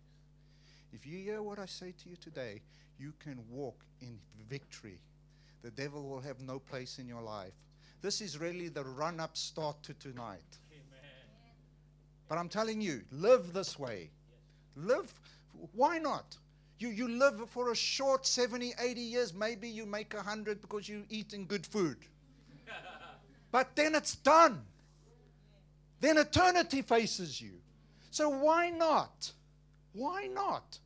If 0.92 1.06
you 1.06 1.18
hear 1.20 1.42
what 1.42 1.60
I 1.60 1.66
say 1.66 1.94
to 2.04 2.10
you 2.10 2.16
today, 2.18 2.62
you 3.00 3.14
can 3.24 3.40
walk 3.50 3.86
in 4.02 4.20
victory. 4.50 5.00
The 5.62 5.72
devil 5.72 6.08
will 6.08 6.22
have 6.22 6.42
no 6.42 6.60
place 6.60 7.00
in 7.00 7.08
your 7.08 7.22
life. 7.22 7.54
This 8.02 8.22
is 8.22 8.38
really 8.38 8.70
the 8.70 8.84
run 8.84 9.20
up 9.20 9.36
start 9.38 9.82
to 9.84 9.94
tonight. 9.94 10.58
Amen. 10.72 11.12
But 12.28 12.38
I'm 12.38 12.50
telling 12.50 12.82
you, 12.82 13.02
live 13.12 13.54
this 13.54 13.78
way. 13.78 14.10
Live. 14.76 15.14
Why 15.74 15.98
not? 15.98 16.38
You, 16.80 16.90
you 16.90 17.10
live 17.10 17.42
for 17.50 17.72
a 17.72 17.76
short 17.76 18.26
70, 18.26 18.74
80 18.80 19.02
years. 19.02 19.34
Maybe 19.34 19.68
you 19.68 19.86
make 19.86 20.14
100 20.14 20.62
because 20.62 20.88
you're 20.88 21.04
eating 21.10 21.46
good 21.46 21.66
food. 21.66 21.98
but 23.52 23.76
then 23.76 23.96
it's 23.96 24.16
done. 24.16 24.62
Then 26.00 26.18
eternity 26.18 26.82
faces 26.82 27.42
you. 27.42 27.52
So 28.12 28.30
why 28.30 28.70
not? 28.70 29.32
Why 29.92 30.28
not 30.28 30.80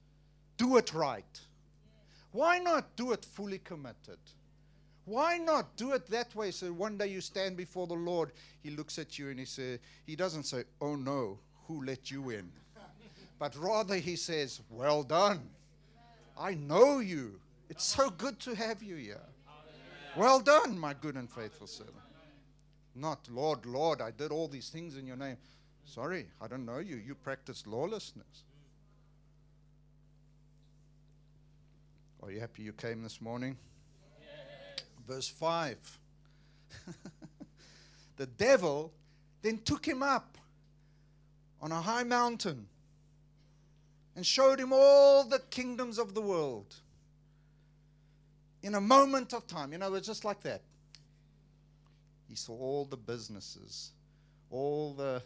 do 0.57 0.77
it 0.77 0.93
right? 0.93 1.39
Why 2.31 2.57
not 2.57 2.95
do 2.95 3.11
it 3.11 3.23
fully 3.23 3.59
committed? 3.59 4.17
Why 5.05 5.37
not 5.37 5.75
do 5.75 5.93
it 5.93 6.07
that 6.07 6.33
way 6.33 6.49
so 6.49 6.71
one 6.73 6.97
day 6.97 7.07
you 7.07 7.21
stand 7.21 7.55
before 7.55 7.85
the 7.85 7.93
Lord, 7.93 8.31
He 8.63 8.71
looks 8.71 8.97
at 8.97 9.19
you 9.19 9.29
and 9.29 9.37
He 9.37 9.45
says, 9.45 9.77
He 10.07 10.15
doesn't 10.15 10.43
say, 10.43 10.63
Oh 10.81 10.95
no, 10.95 11.37
who 11.67 11.85
let 11.85 12.09
you 12.09 12.31
in? 12.31 12.49
But 13.37 13.55
rather 13.57 13.95
He 13.95 14.15
says, 14.15 14.61
Well 14.71 15.03
done. 15.03 15.41
I 16.37 16.53
know 16.55 16.99
you. 16.99 17.39
It's 17.69 17.83
so 17.83 18.09
good 18.09 18.39
to 18.41 18.55
have 18.55 18.83
you 18.83 18.95
here. 18.95 19.21
Well 20.15 20.39
done, 20.39 20.77
my 20.77 20.93
good 20.93 21.15
and 21.15 21.29
faithful 21.29 21.67
servant. 21.67 21.95
Not, 22.95 23.27
Lord, 23.31 23.65
Lord, 23.65 24.01
I 24.01 24.11
did 24.11 24.31
all 24.31 24.47
these 24.47 24.69
things 24.69 24.97
in 24.97 25.07
your 25.07 25.15
name. 25.15 25.37
Sorry, 25.85 26.27
I 26.39 26.47
don't 26.47 26.65
know 26.65 26.77
you. 26.77 26.97
You 26.97 27.15
practice 27.15 27.65
lawlessness. 27.65 28.43
Are 32.21 32.31
you 32.31 32.39
happy 32.39 32.63
you 32.63 32.73
came 32.73 33.01
this 33.01 33.19
morning? 33.19 33.57
verse 35.07 35.27
5. 35.27 35.99
the 38.17 38.25
devil 38.25 38.91
then 39.41 39.59
took 39.59 39.85
him 39.85 40.01
up 40.01 40.37
on 41.61 41.71
a 41.71 41.81
high 41.81 42.03
mountain 42.03 42.67
and 44.15 44.25
showed 44.25 44.59
him 44.59 44.71
all 44.71 45.23
the 45.23 45.39
kingdoms 45.49 45.97
of 45.97 46.13
the 46.13 46.21
world 46.21 46.75
in 48.61 48.75
a 48.75 48.81
moment 48.81 49.33
of 49.33 49.45
time. 49.47 49.71
You 49.71 49.77
know, 49.77 49.93
it's 49.93 50.07
just 50.07 50.25
like 50.25 50.41
that. 50.43 50.61
He 52.27 52.35
saw 52.35 52.53
all 52.53 52.85
the 52.85 52.97
businesses, 52.97 53.91
all 54.49 54.93
the, 54.93 55.21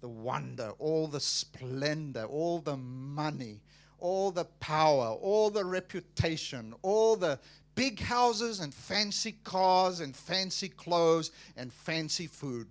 the 0.00 0.08
wonder, 0.08 0.72
all 0.78 1.06
the 1.06 1.20
splendor, 1.20 2.24
all 2.24 2.58
the 2.58 2.76
money, 2.76 3.60
all 3.98 4.30
the 4.30 4.44
power, 4.60 5.08
all 5.08 5.50
the 5.50 5.64
reputation, 5.64 6.74
all 6.82 7.16
the 7.16 7.38
big 7.74 8.00
houses 8.00 8.60
and 8.60 8.72
fancy 8.72 9.36
cars 9.44 10.00
and 10.00 10.16
fancy 10.16 10.68
clothes 10.68 11.30
and 11.56 11.72
fancy 11.72 12.26
food. 12.26 12.68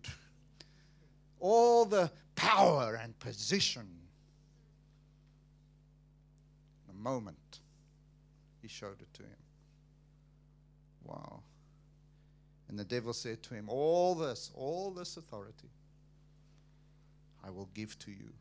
All 1.40 1.86
the 1.86 2.12
power 2.36 3.00
and 3.02 3.18
position. 3.20 3.88
In 6.90 6.93
a 6.93 6.93
moment, 7.04 7.60
He 8.62 8.68
showed 8.68 9.02
it 9.02 9.14
to 9.16 9.24
him. 9.24 9.44
Wow. 11.04 11.42
And 12.70 12.80
the 12.80 12.86
devil 12.86 13.14
said 13.14 13.44
to 13.44 13.54
him, 13.54 13.66
All 13.68 14.16
this, 14.16 14.52
all 14.56 14.92
this 14.92 15.18
authority, 15.18 15.70
I 17.46 17.50
will 17.50 17.70
give 17.74 18.00
to 18.00 18.12
you. 18.12 18.32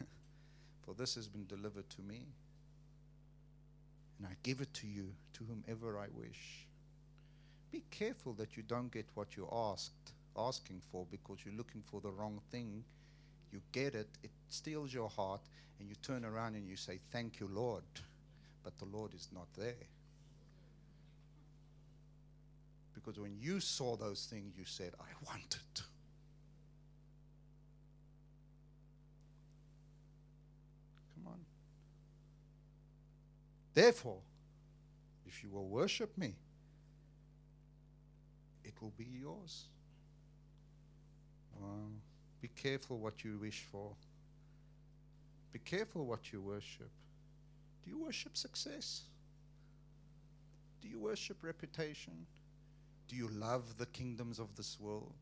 For 0.82 0.94
this 0.94 1.14
has 1.16 1.28
been 1.28 1.46
delivered 1.46 1.88
to 1.90 2.02
me. 2.02 2.22
And 4.18 4.26
I 4.26 4.36
give 4.42 4.60
it 4.60 4.72
to 4.74 4.86
you, 4.86 5.12
to 5.34 5.44
whomever 5.44 5.98
I 5.98 6.06
wish. 6.14 6.66
Be 7.70 7.82
careful 7.90 8.32
that 8.34 8.56
you 8.56 8.62
don't 8.62 8.90
get 8.92 9.06
what 9.14 9.36
you 9.36 9.48
asked, 9.52 10.12
asking 10.36 10.80
for 10.90 11.04
because 11.10 11.38
you're 11.44 11.56
looking 11.56 11.82
for 11.82 12.00
the 12.00 12.10
wrong 12.10 12.40
thing. 12.50 12.84
You 13.54 13.60
get 13.70 13.94
it, 13.94 14.08
it 14.24 14.32
steals 14.48 14.92
your 14.92 15.08
heart, 15.08 15.40
and 15.78 15.88
you 15.88 15.94
turn 16.02 16.24
around 16.24 16.56
and 16.56 16.66
you 16.68 16.74
say, 16.74 16.98
Thank 17.12 17.38
you, 17.38 17.48
Lord. 17.48 17.84
But 18.64 18.76
the 18.78 18.84
Lord 18.86 19.14
is 19.14 19.28
not 19.32 19.46
there. 19.56 19.86
Because 22.94 23.20
when 23.20 23.36
you 23.38 23.60
saw 23.60 23.94
those 23.94 24.26
things, 24.28 24.54
you 24.58 24.64
said, 24.64 24.92
I 24.98 25.04
want 25.24 25.54
it. 25.54 25.82
Come 31.14 31.28
on. 31.28 31.38
Therefore, 33.72 34.18
if 35.26 35.44
you 35.44 35.50
will 35.50 35.68
worship 35.68 36.18
me, 36.18 36.34
it 38.64 38.72
will 38.80 38.94
be 38.96 39.04
yours. 39.04 39.66
Wow. 41.60 41.90
Be 42.44 42.50
careful 42.62 42.98
what 42.98 43.24
you 43.24 43.38
wish 43.40 43.64
for. 43.72 43.88
Be 45.54 45.60
careful 45.60 46.04
what 46.04 46.30
you 46.30 46.42
worship. 46.42 46.90
Do 47.82 47.90
you 47.90 47.98
worship 48.04 48.36
success? 48.36 49.00
Do 50.82 50.88
you 50.88 50.98
worship 50.98 51.38
reputation? 51.40 52.12
Do 53.08 53.16
you 53.16 53.28
love 53.28 53.78
the 53.78 53.86
kingdoms 53.86 54.38
of 54.38 54.54
this 54.56 54.76
world? 54.78 55.14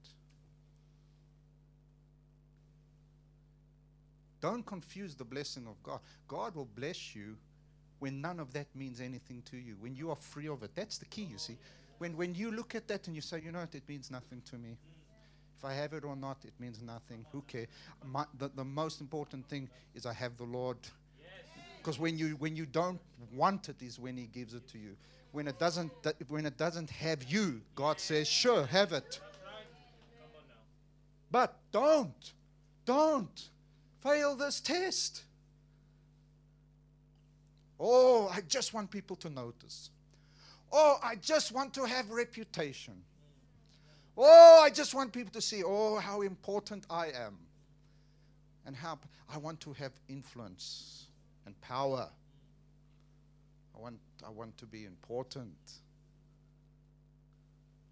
Don't 4.40 4.66
confuse 4.66 5.14
the 5.14 5.24
blessing 5.24 5.68
of 5.68 5.80
God. 5.84 6.00
God 6.26 6.56
will 6.56 6.68
bless 6.74 7.14
you 7.14 7.36
when 8.00 8.20
none 8.20 8.40
of 8.40 8.52
that 8.52 8.66
means 8.74 9.00
anything 9.00 9.44
to 9.48 9.56
you, 9.56 9.76
when 9.78 9.94
you 9.94 10.10
are 10.10 10.16
free 10.16 10.48
of 10.48 10.64
it. 10.64 10.72
That's 10.74 10.98
the 10.98 11.04
key, 11.04 11.22
you 11.22 11.38
see. 11.38 11.56
When, 11.98 12.16
when 12.16 12.34
you 12.34 12.50
look 12.50 12.74
at 12.74 12.88
that 12.88 13.06
and 13.06 13.14
you 13.14 13.22
say, 13.22 13.40
you 13.44 13.52
know 13.52 13.60
what, 13.60 13.76
it 13.76 13.88
means 13.88 14.10
nothing 14.10 14.42
to 14.50 14.56
me. 14.56 14.76
If 15.62 15.66
I 15.66 15.74
have 15.74 15.92
it 15.92 16.02
or 16.04 16.16
not, 16.16 16.38
it 16.44 16.52
means 16.58 16.82
nothing. 16.82 17.24
Who 17.30 17.40
cares? 17.42 17.68
My, 18.04 18.24
the, 18.38 18.50
the 18.56 18.64
most 18.64 19.00
important 19.00 19.48
thing 19.48 19.68
is 19.94 20.06
I 20.06 20.12
have 20.12 20.36
the 20.36 20.44
Lord. 20.44 20.76
Because 21.78 22.00
when 22.00 22.18
you 22.18 22.30
when 22.40 22.56
you 22.56 22.66
don't 22.66 23.00
want 23.32 23.68
it 23.68 23.80
is 23.80 24.00
when 24.00 24.16
He 24.16 24.26
gives 24.26 24.54
it 24.54 24.66
to 24.68 24.78
you. 24.78 24.96
When 25.30 25.46
it 25.46 25.60
doesn't 25.60 25.92
when 26.26 26.46
it 26.46 26.56
doesn't 26.56 26.90
have 26.90 27.22
you, 27.22 27.60
God 27.76 28.00
says, 28.00 28.26
"Sure, 28.26 28.66
have 28.66 28.92
it." 28.92 29.20
But 31.30 31.56
don't, 31.70 32.32
don't 32.84 33.48
fail 34.02 34.34
this 34.34 34.60
test. 34.60 35.22
Oh, 37.78 38.28
I 38.34 38.40
just 38.42 38.74
want 38.74 38.90
people 38.90 39.16
to 39.16 39.30
notice. 39.30 39.90
Oh, 40.72 40.98
I 41.02 41.14
just 41.16 41.52
want 41.52 41.72
to 41.74 41.84
have 41.84 42.10
reputation. 42.10 42.94
Oh, 44.16 44.60
I 44.62 44.70
just 44.70 44.94
want 44.94 45.12
people 45.12 45.32
to 45.32 45.40
see, 45.40 45.62
oh, 45.64 45.98
how 45.98 46.20
important 46.20 46.84
I 46.90 47.06
am. 47.06 47.38
And 48.66 48.76
how 48.76 48.98
I 49.32 49.38
want 49.38 49.60
to 49.60 49.72
have 49.74 49.92
influence 50.08 51.06
and 51.46 51.60
power. 51.60 52.08
I 53.74 53.80
want, 53.80 53.98
I 54.24 54.30
want 54.30 54.56
to 54.58 54.66
be 54.66 54.84
important. 54.84 55.56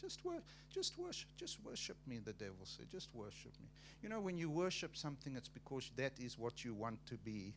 Just, 0.00 0.24
wor- 0.24 0.42
just 0.70 0.98
worship, 0.98 1.28
just 1.36 1.58
worship 1.64 1.96
me, 2.06 2.18
the 2.24 2.32
devil 2.34 2.54
said. 2.64 2.86
Just 2.90 3.08
worship 3.14 3.52
me. 3.60 3.68
You 4.02 4.08
know, 4.08 4.20
when 4.20 4.38
you 4.38 4.48
worship 4.48 4.96
something, 4.96 5.34
it's 5.36 5.48
because 5.48 5.90
that 5.96 6.12
is 6.18 6.38
what 6.38 6.64
you 6.64 6.74
want 6.74 7.04
to 7.06 7.16
be. 7.16 7.52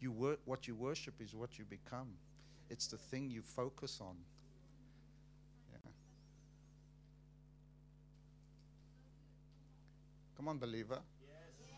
You 0.00 0.12
wor- 0.12 0.38
what 0.44 0.68
you 0.68 0.74
worship 0.74 1.14
is 1.20 1.34
what 1.34 1.58
you 1.58 1.64
become. 1.64 2.08
It's 2.70 2.86
the 2.86 2.96
thing 2.98 3.30
you 3.30 3.42
focus 3.42 4.00
on. 4.00 4.16
Come 10.44 10.50
on, 10.50 10.58
believer. 10.58 10.98
Yes. 11.22 11.70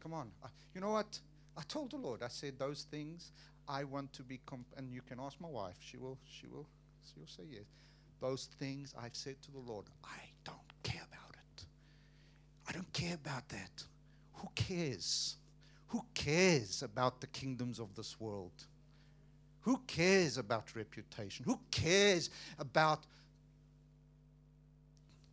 Come 0.00 0.14
on. 0.14 0.30
Uh, 0.42 0.48
you 0.74 0.80
know 0.80 0.92
what? 0.92 1.18
I 1.54 1.60
told 1.68 1.90
the 1.90 1.98
Lord. 1.98 2.22
I 2.22 2.28
said 2.28 2.58
those 2.58 2.86
things. 2.90 3.30
I 3.68 3.84
want 3.84 4.10
to 4.14 4.22
be. 4.22 4.40
Comp- 4.46 4.72
and 4.78 4.90
you 4.90 5.02
can 5.02 5.20
ask 5.20 5.38
my 5.38 5.50
wife. 5.50 5.74
She 5.80 5.98
will. 5.98 6.16
She 6.26 6.46
will. 6.46 6.66
She 7.04 7.20
will 7.20 7.26
say 7.26 7.42
yes. 7.50 7.66
Those 8.22 8.48
things 8.58 8.94
I've 8.98 9.14
said 9.14 9.36
to 9.42 9.50
the 9.50 9.58
Lord. 9.58 9.84
I 10.02 10.16
don't 10.44 10.56
care 10.82 11.02
about 11.02 11.34
it. 11.34 11.66
I 12.66 12.72
don't 12.72 12.90
care 12.94 13.16
about 13.16 13.46
that. 13.50 13.84
Who 14.36 14.48
cares? 14.54 15.36
Who 15.88 16.02
cares 16.14 16.82
about 16.82 17.20
the 17.20 17.26
kingdoms 17.26 17.78
of 17.78 17.94
this 17.94 18.18
world? 18.18 18.64
Who 19.60 19.78
cares 19.86 20.38
about 20.38 20.74
reputation? 20.74 21.44
Who 21.44 21.60
cares 21.70 22.30
about 22.58 23.00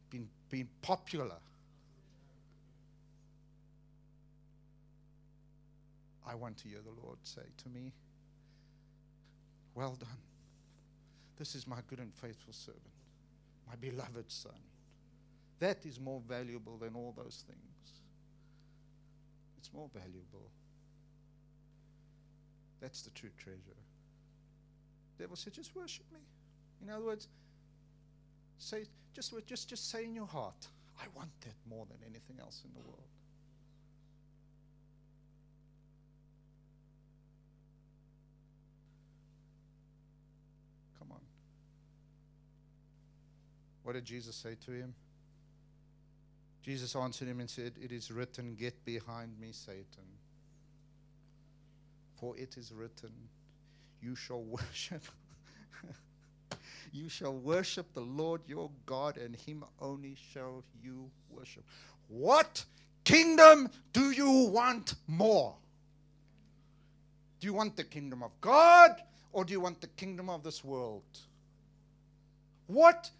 being, 0.09 0.27
being 0.49 0.67
popular? 0.81 1.37
I 6.33 6.35
want 6.35 6.57
to 6.57 6.67
hear 6.67 6.79
the 6.83 7.05
Lord 7.05 7.19
say 7.21 7.43
to 7.63 7.69
me, 7.69 7.93
Well 9.75 9.95
done. 9.99 10.09
This 11.37 11.55
is 11.55 11.67
my 11.67 11.79
good 11.87 11.99
and 11.99 12.13
faithful 12.13 12.53
servant, 12.53 12.83
my 13.67 13.75
beloved 13.75 14.31
Son. 14.31 14.51
That 15.59 15.85
is 15.85 15.99
more 15.99 16.21
valuable 16.27 16.77
than 16.77 16.95
all 16.95 17.13
those 17.15 17.43
things. 17.47 18.01
It's 19.57 19.71
more 19.73 19.89
valuable. 19.93 20.49
That's 22.81 23.01
the 23.01 23.11
true 23.11 23.29
treasure. 23.37 23.79
The 25.17 25.23
devil 25.23 25.35
said, 25.37 25.53
just 25.53 25.75
worship 25.75 26.05
me. 26.11 26.19
In 26.81 26.89
other 26.89 27.05
words, 27.05 27.27
say 28.57 28.85
just 29.13 29.33
just 29.47 29.69
just 29.69 29.89
say 29.89 30.03
in 30.03 30.13
your 30.13 30.27
heart, 30.27 30.67
I 30.99 31.05
want 31.15 31.29
that 31.41 31.55
more 31.69 31.85
than 31.85 31.97
anything 32.05 32.39
else 32.41 32.63
in 32.65 32.73
the 32.73 32.81
world. 32.81 33.07
Come 40.99 41.11
on. 41.11 41.21
What 43.93 43.99
did 43.99 44.05
Jesus 44.05 44.35
say 44.35 44.55
to 44.65 44.71
him? 44.71 44.95
Jesus 46.63 46.95
answered 46.95 47.27
him 47.27 47.39
and 47.39 47.47
said, 47.47 47.73
It 47.79 47.91
is 47.91 48.09
written, 48.09 48.55
Get 48.55 48.83
behind 48.85 49.39
me, 49.39 49.49
Satan. 49.51 49.85
For 52.15 52.35
it 52.35 52.57
is 52.57 52.71
written, 52.73 53.11
You 54.01 54.15
shall 54.15 54.41
worship. 54.41 55.03
you 56.91 57.07
shall 57.07 57.35
worship 57.35 57.85
the 57.93 58.01
Lord 58.01 58.41
your 58.47 58.71
God, 58.87 59.17
and 59.17 59.35
him 59.35 59.63
only 59.79 60.17
shall 60.33 60.63
you 60.83 61.07
worship. 61.29 61.63
What 62.07 62.65
kingdom 63.03 63.69
do 63.91 64.09
you 64.09 64.49
want 64.51 64.95
more? 65.05 65.53
Do 67.39 67.45
you 67.45 67.53
want 67.53 67.77
the 67.77 67.83
kingdom 67.83 68.23
of 68.23 68.31
God, 68.41 68.95
or 69.33 69.45
do 69.45 69.51
you 69.51 69.61
want 69.61 69.81
the 69.81 69.87
kingdom 69.97 70.31
of 70.31 70.41
this 70.41 70.63
world? 70.63 71.03
What 72.65 73.11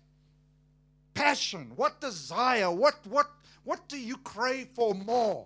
passion, 1.14 1.72
what 1.76 2.02
desire, 2.02 2.72
what, 2.72 2.96
what, 3.08 3.28
what 3.64 3.88
do 3.88 3.98
you 3.98 4.18
crave 4.18 4.68
for 4.76 4.94
more? 4.94 5.46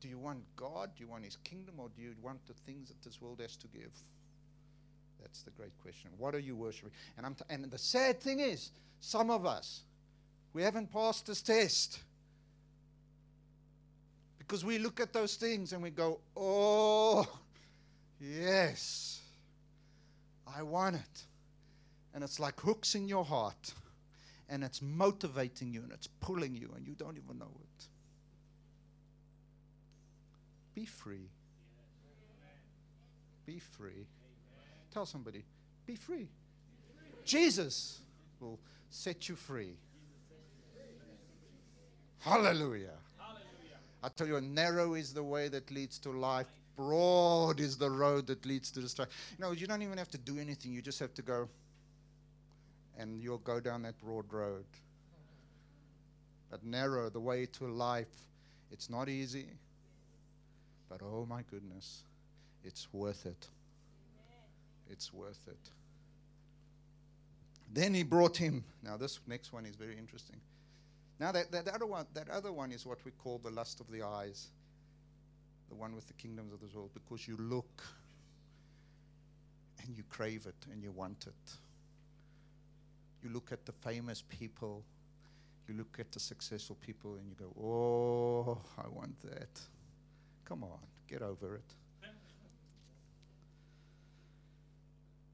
Do 0.00 0.08
you 0.08 0.18
want 0.18 0.40
God? 0.56 0.90
Do 0.96 1.02
you 1.02 1.10
want 1.10 1.24
His 1.24 1.36
kingdom? 1.36 1.74
Or 1.78 1.88
do 1.96 2.02
you 2.02 2.14
want 2.22 2.46
the 2.46 2.54
things 2.70 2.88
that 2.88 3.02
this 3.02 3.20
world 3.20 3.40
has 3.40 3.56
to 3.56 3.66
give? 3.68 3.90
That's 5.20 5.42
the 5.42 5.50
great 5.50 5.76
question. 5.82 6.10
What 6.18 6.34
are 6.34 6.38
you 6.38 6.54
worshiping? 6.54 6.92
And, 7.16 7.26
I'm 7.26 7.34
t- 7.34 7.44
and 7.48 7.70
the 7.70 7.78
sad 7.78 8.20
thing 8.20 8.40
is, 8.40 8.70
some 9.00 9.30
of 9.30 9.46
us, 9.46 9.82
we 10.52 10.62
haven't 10.62 10.92
passed 10.92 11.26
this 11.26 11.42
test. 11.42 12.00
Because 14.38 14.64
we 14.64 14.78
look 14.78 15.00
at 15.00 15.12
those 15.12 15.34
things 15.36 15.72
and 15.72 15.82
we 15.82 15.90
go, 15.90 16.20
oh, 16.36 17.26
yes, 18.20 19.20
I 20.46 20.62
want 20.62 20.96
it. 20.96 21.24
And 22.14 22.22
it's 22.22 22.38
like 22.38 22.60
hooks 22.60 22.94
in 22.94 23.08
your 23.08 23.24
heart 23.24 23.74
and 24.48 24.62
it's 24.62 24.80
motivating 24.80 25.72
you 25.72 25.82
and 25.82 25.92
it's 25.92 26.06
pulling 26.06 26.54
you 26.54 26.72
and 26.76 26.86
you 26.86 26.94
don't 26.94 27.16
even 27.16 27.38
know 27.38 27.50
it. 27.60 27.86
Be 30.74 30.84
free. 30.84 31.28
Be 33.46 33.58
free. 33.58 34.06
Tell 34.92 35.06
somebody, 35.06 35.44
be 35.86 35.94
free. 35.94 36.28
Jesus 37.24 38.00
will 38.40 38.58
set 38.90 39.28
you 39.28 39.36
free. 39.36 39.74
Hallelujah. 42.20 42.90
I 44.02 44.08
tell 44.08 44.26
you, 44.26 44.40
narrow 44.40 44.94
is 44.94 45.12
the 45.12 45.22
way 45.22 45.48
that 45.48 45.70
leads 45.70 45.98
to 46.00 46.10
life, 46.10 46.46
broad 46.76 47.60
is 47.60 47.76
the 47.76 47.90
road 47.90 48.26
that 48.26 48.44
leads 48.44 48.70
to 48.72 48.80
destruction. 48.80 49.16
Know, 49.38 49.52
you 49.52 49.66
don't 49.66 49.82
even 49.82 49.98
have 49.98 50.10
to 50.10 50.18
do 50.18 50.38
anything. 50.38 50.72
You 50.72 50.82
just 50.82 50.98
have 51.00 51.14
to 51.14 51.22
go, 51.22 51.48
and 52.98 53.22
you'll 53.22 53.38
go 53.38 53.60
down 53.60 53.82
that 53.82 53.98
broad 54.00 54.32
road. 54.32 54.64
But 56.50 56.64
narrow, 56.64 57.10
the 57.10 57.20
way 57.20 57.46
to 57.46 57.66
life, 57.66 58.14
it's 58.70 58.88
not 58.88 59.08
easy. 59.08 59.46
But 60.88 61.00
oh 61.02 61.26
my 61.28 61.42
goodness, 61.50 62.02
it's 62.64 62.88
worth 62.92 63.26
it. 63.26 63.48
It's 64.88 65.12
worth 65.12 65.40
it. 65.48 65.70
Then 67.72 67.92
he 67.94 68.04
brought 68.04 68.36
him. 68.36 68.64
Now 68.82 68.96
this 68.96 69.18
next 69.26 69.52
one 69.52 69.66
is 69.66 69.74
very 69.74 69.98
interesting. 69.98 70.36
Now 71.18 71.32
that, 71.32 71.50
that 71.52 71.68
other 71.68 71.86
one, 71.86 72.06
that 72.14 72.28
other 72.28 72.52
one 72.52 72.72
is 72.72 72.86
what 72.86 72.98
we 73.04 73.10
call 73.10 73.38
the 73.38 73.50
lust 73.50 73.80
of 73.80 73.90
the 73.90 74.02
eyes, 74.02 74.48
the 75.68 75.74
one 75.74 75.94
with 75.94 76.06
the 76.06 76.12
kingdoms 76.14 76.52
of 76.52 76.60
this 76.60 76.74
world, 76.74 76.90
because 76.94 77.26
you 77.26 77.36
look 77.38 77.82
and 79.82 79.96
you 79.96 80.04
crave 80.08 80.46
it 80.46 80.70
and 80.70 80.82
you 80.82 80.92
want 80.92 81.26
it. 81.26 81.56
You 83.22 83.30
look 83.30 83.52
at 83.52 83.64
the 83.66 83.72
famous 83.72 84.22
people, 84.22 84.84
you 85.68 85.74
look 85.74 85.96
at 85.98 86.12
the 86.12 86.20
successful 86.20 86.76
people, 86.80 87.16
and 87.16 87.28
you 87.28 87.34
go, 87.34 87.52
"Oh, 87.60 88.62
I 88.78 88.88
want 88.88 89.20
that." 89.22 89.60
Come 90.44 90.62
on, 90.62 90.78
get 91.08 91.22
over 91.22 91.56
it. 91.56 91.74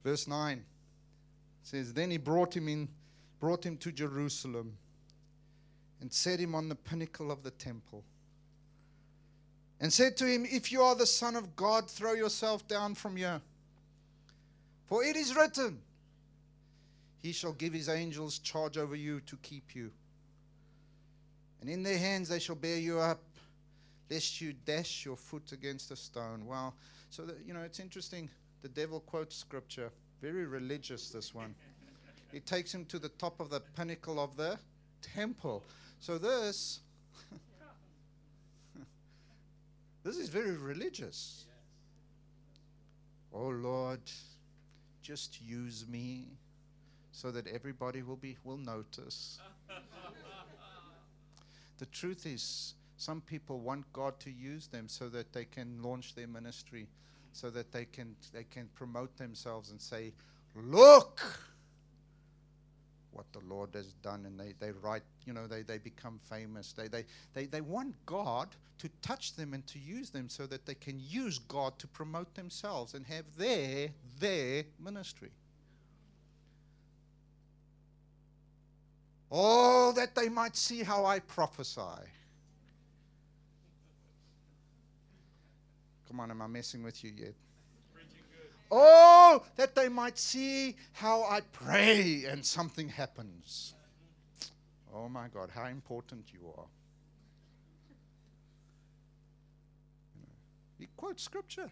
Verse 0.02 0.26
9 0.26 0.64
says, 1.62 1.92
Then 1.92 2.10
he 2.10 2.16
brought 2.16 2.56
him 2.56 2.68
in, 2.68 2.88
brought 3.40 3.64
him 3.64 3.76
to 3.78 3.92
Jerusalem 3.92 4.76
and 6.00 6.12
set 6.12 6.40
him 6.40 6.54
on 6.54 6.68
the 6.68 6.74
pinnacle 6.74 7.30
of 7.30 7.42
the 7.42 7.52
temple. 7.52 8.02
And 9.80 9.92
said 9.92 10.16
to 10.18 10.26
him, 10.26 10.46
If 10.48 10.72
you 10.72 10.82
are 10.82 10.94
the 10.94 11.06
Son 11.06 11.36
of 11.36 11.54
God, 11.56 11.90
throw 11.90 12.12
yourself 12.12 12.66
down 12.66 12.94
from 12.94 13.16
here. 13.16 13.40
For 14.86 15.04
it 15.04 15.16
is 15.16 15.34
written, 15.34 15.80
He 17.22 17.32
shall 17.32 17.52
give 17.52 17.72
His 17.72 17.88
angels 17.88 18.40
charge 18.40 18.76
over 18.76 18.96
you 18.96 19.20
to 19.20 19.36
keep 19.38 19.74
you. 19.74 19.92
And 21.60 21.70
in 21.70 21.84
their 21.84 21.98
hands 21.98 22.28
they 22.28 22.40
shall 22.40 22.56
bear 22.56 22.78
you 22.78 22.98
up, 22.98 23.22
lest 24.10 24.40
you 24.40 24.52
dash 24.52 25.04
your 25.04 25.16
foot 25.16 25.52
against 25.52 25.92
a 25.92 25.96
stone. 25.96 26.44
Wow. 26.44 26.74
So, 27.10 27.24
that, 27.24 27.36
you 27.46 27.54
know, 27.54 27.60
it's 27.60 27.78
interesting. 27.78 28.28
The 28.62 28.68
devil 28.68 29.00
quotes 29.00 29.36
scripture. 29.36 29.90
Very 30.20 30.46
religious, 30.46 31.10
this 31.10 31.32
one. 31.32 31.54
it 32.32 32.46
takes 32.46 32.74
him 32.74 32.84
to 32.86 32.98
the 32.98 33.10
top 33.10 33.38
of 33.38 33.50
the 33.50 33.60
pinnacle 33.60 34.18
of 34.18 34.36
the 34.36 34.58
temple. 35.02 35.62
So 36.00 36.18
this, 36.18 36.80
this 40.04 40.16
is 40.16 40.28
very 40.28 40.56
religious. 40.56 41.44
Oh 43.32 43.48
Lord, 43.48 44.00
just 45.02 45.40
use 45.40 45.86
me 45.88 46.26
so 47.12 47.30
that 47.30 47.46
everybody 47.46 48.02
will 48.02 48.16
be 48.16 48.36
will 48.44 48.56
notice. 48.56 49.38
the 51.78 51.86
truth 51.86 52.26
is, 52.26 52.74
some 52.96 53.20
people 53.20 53.60
want 53.60 53.90
God 53.92 54.18
to 54.20 54.30
use 54.30 54.66
them 54.66 54.88
so 54.88 55.08
that 55.10 55.32
they 55.32 55.44
can 55.44 55.80
launch 55.82 56.14
their 56.14 56.26
ministry, 56.26 56.88
so 57.32 57.50
that 57.50 57.70
they 57.70 57.84
can 57.84 58.16
they 58.32 58.44
can 58.44 58.68
promote 58.74 59.16
themselves 59.16 59.70
and 59.70 59.80
say, 59.80 60.12
"Look." 60.56 61.22
what 63.12 63.26
the 63.32 63.40
Lord 63.46 63.70
has 63.74 63.92
done 64.02 64.24
and 64.26 64.40
they, 64.40 64.54
they 64.58 64.72
write, 64.72 65.02
you 65.26 65.32
know, 65.32 65.46
they, 65.46 65.62
they 65.62 65.78
become 65.78 66.18
famous. 66.30 66.72
They, 66.72 66.88
they, 66.88 67.04
they, 67.34 67.46
they 67.46 67.60
want 67.60 67.94
God 68.06 68.48
to 68.78 68.88
touch 69.02 69.36
them 69.36 69.54
and 69.54 69.66
to 69.68 69.78
use 69.78 70.10
them 70.10 70.28
so 70.28 70.46
that 70.46 70.66
they 70.66 70.74
can 70.74 70.98
use 70.98 71.38
God 71.38 71.78
to 71.78 71.86
promote 71.86 72.34
themselves 72.34 72.94
and 72.94 73.06
have 73.06 73.24
their, 73.36 73.90
their 74.18 74.64
ministry. 74.82 75.30
Oh, 79.34 79.92
that 79.92 80.14
they 80.14 80.28
might 80.28 80.54
see 80.56 80.82
how 80.82 81.06
I 81.06 81.18
prophesy. 81.20 81.80
Come 86.06 86.20
on, 86.20 86.30
am 86.30 86.42
I 86.42 86.46
messing 86.46 86.82
with 86.82 87.02
you 87.02 87.12
yet? 87.16 87.32
Oh, 88.70 89.42
that 89.56 89.74
they 89.74 89.88
might 89.88 90.18
see 90.18 90.76
how 90.92 91.22
I 91.22 91.40
pray 91.52 92.24
and 92.28 92.44
something 92.44 92.90
happens. 92.90 93.72
Oh 94.94 95.08
my 95.08 95.28
God, 95.28 95.48
how 95.54 95.64
important 95.64 96.26
you 96.34 96.52
are. 96.58 96.66
He 100.78 100.88
quotes 100.96 101.22
scripture. 101.22 101.70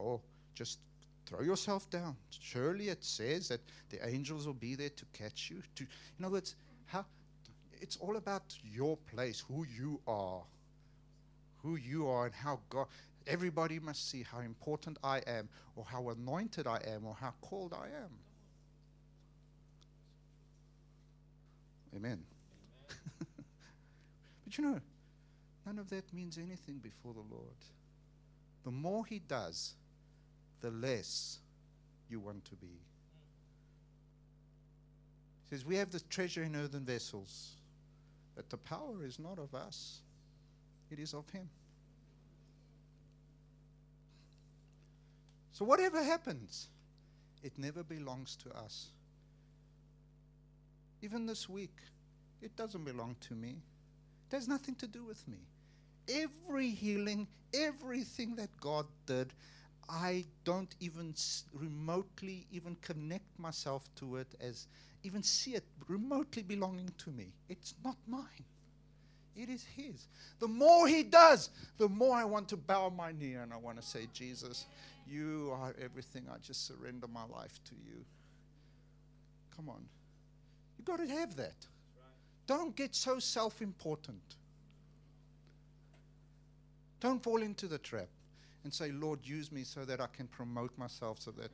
Oh, 0.00 0.20
just 0.54 0.80
throw 1.26 1.40
yourself 1.40 1.88
down. 1.90 2.16
Surely 2.30 2.88
it 2.88 3.04
says 3.04 3.48
that 3.48 3.60
the 3.90 4.06
angels 4.06 4.46
will 4.46 4.54
be 4.54 4.74
there 4.74 4.90
to 4.90 5.04
catch 5.12 5.50
you. 5.50 5.62
To, 5.76 5.86
in 6.18 6.24
other 6.24 6.34
words, 6.34 6.56
how, 6.86 7.04
it's 7.80 7.96
all 7.96 8.16
about 8.16 8.56
your 8.62 8.96
place, 9.14 9.44
who 9.48 9.64
you 9.64 10.00
are, 10.06 10.42
who 11.62 11.76
you 11.76 12.08
are, 12.08 12.26
and 12.26 12.34
how 12.34 12.60
God. 12.68 12.86
Everybody 13.26 13.80
must 13.80 14.10
see 14.10 14.22
how 14.22 14.40
important 14.40 14.98
I 15.02 15.22
am, 15.26 15.48
or 15.76 15.84
how 15.84 16.10
anointed 16.10 16.66
I 16.66 16.80
am, 16.86 17.06
or 17.06 17.14
how 17.18 17.32
called 17.40 17.72
I 17.72 17.86
am. 17.86 18.10
Amen. 21.96 22.22
but 24.44 24.58
you 24.58 24.64
know, 24.64 24.80
none 25.64 25.78
of 25.78 25.88
that 25.90 26.12
means 26.12 26.36
anything 26.36 26.78
before 26.78 27.14
the 27.14 27.34
Lord. 27.34 27.56
The 28.64 28.70
more 28.70 29.06
He 29.06 29.20
does, 29.20 29.74
the 30.64 30.70
less 30.70 31.40
you 32.08 32.18
want 32.18 32.42
to 32.46 32.54
be. 32.56 32.80
He 35.42 35.50
says, 35.50 35.66
We 35.66 35.76
have 35.76 35.90
the 35.90 36.00
treasure 36.08 36.42
in 36.42 36.56
earthen 36.56 36.86
vessels, 36.86 37.50
but 38.34 38.48
the 38.48 38.56
power 38.56 39.04
is 39.04 39.18
not 39.18 39.38
of 39.38 39.54
us, 39.54 40.00
it 40.90 40.98
is 40.98 41.12
of 41.12 41.28
Him. 41.28 41.50
So, 45.52 45.66
whatever 45.66 46.02
happens, 46.02 46.68
it 47.42 47.52
never 47.58 47.82
belongs 47.82 48.34
to 48.36 48.56
us. 48.56 48.86
Even 51.02 51.26
this 51.26 51.46
week, 51.46 51.76
it 52.40 52.56
doesn't 52.56 52.84
belong 52.84 53.16
to 53.28 53.34
me. 53.34 53.56
It 54.30 54.34
has 54.34 54.48
nothing 54.48 54.76
to 54.76 54.86
do 54.86 55.04
with 55.04 55.28
me. 55.28 55.36
Every 56.08 56.70
healing, 56.70 57.28
everything 57.52 58.34
that 58.36 58.48
God 58.60 58.86
did, 59.04 59.34
I 59.88 60.24
don't 60.44 60.74
even 60.80 61.14
remotely 61.52 62.46
even 62.50 62.76
connect 62.76 63.38
myself 63.38 63.88
to 63.96 64.16
it 64.16 64.28
as 64.40 64.66
even 65.02 65.22
see 65.22 65.54
it 65.54 65.64
remotely 65.88 66.42
belonging 66.42 66.90
to 66.98 67.10
me. 67.10 67.32
It's 67.48 67.74
not 67.84 67.96
mine. 68.08 68.44
It 69.36 69.48
is 69.48 69.64
His. 69.76 70.06
The 70.38 70.48
more 70.48 70.88
He 70.88 71.02
does, 71.02 71.50
the 71.76 71.88
more 71.88 72.16
I 72.16 72.24
want 72.24 72.48
to 72.48 72.56
bow 72.56 72.90
my 72.90 73.12
knee 73.12 73.34
and 73.34 73.52
I 73.52 73.56
want 73.56 73.80
to 73.80 73.86
say, 73.86 74.06
Jesus, 74.12 74.64
you 75.06 75.52
are 75.60 75.74
everything. 75.82 76.24
I 76.32 76.38
just 76.38 76.66
surrender 76.66 77.06
my 77.08 77.24
life 77.24 77.60
to 77.64 77.74
you. 77.74 78.04
Come 79.54 79.68
on. 79.68 79.84
You've 80.78 80.86
got 80.86 80.98
to 80.98 81.06
have 81.06 81.36
that. 81.36 81.54
Right. 81.96 82.46
Don't 82.46 82.74
get 82.74 82.94
so 82.94 83.18
self 83.18 83.60
important. 83.60 84.36
Don't 87.00 87.22
fall 87.22 87.42
into 87.42 87.66
the 87.66 87.78
trap 87.78 88.08
and 88.64 88.72
say, 88.72 88.90
Lord, 88.90 89.20
use 89.22 89.52
me 89.52 89.62
so 89.62 89.84
that 89.84 90.00
I 90.00 90.06
can 90.06 90.26
promote 90.26 90.76
myself 90.76 91.20
so 91.20 91.30
that. 91.32 91.50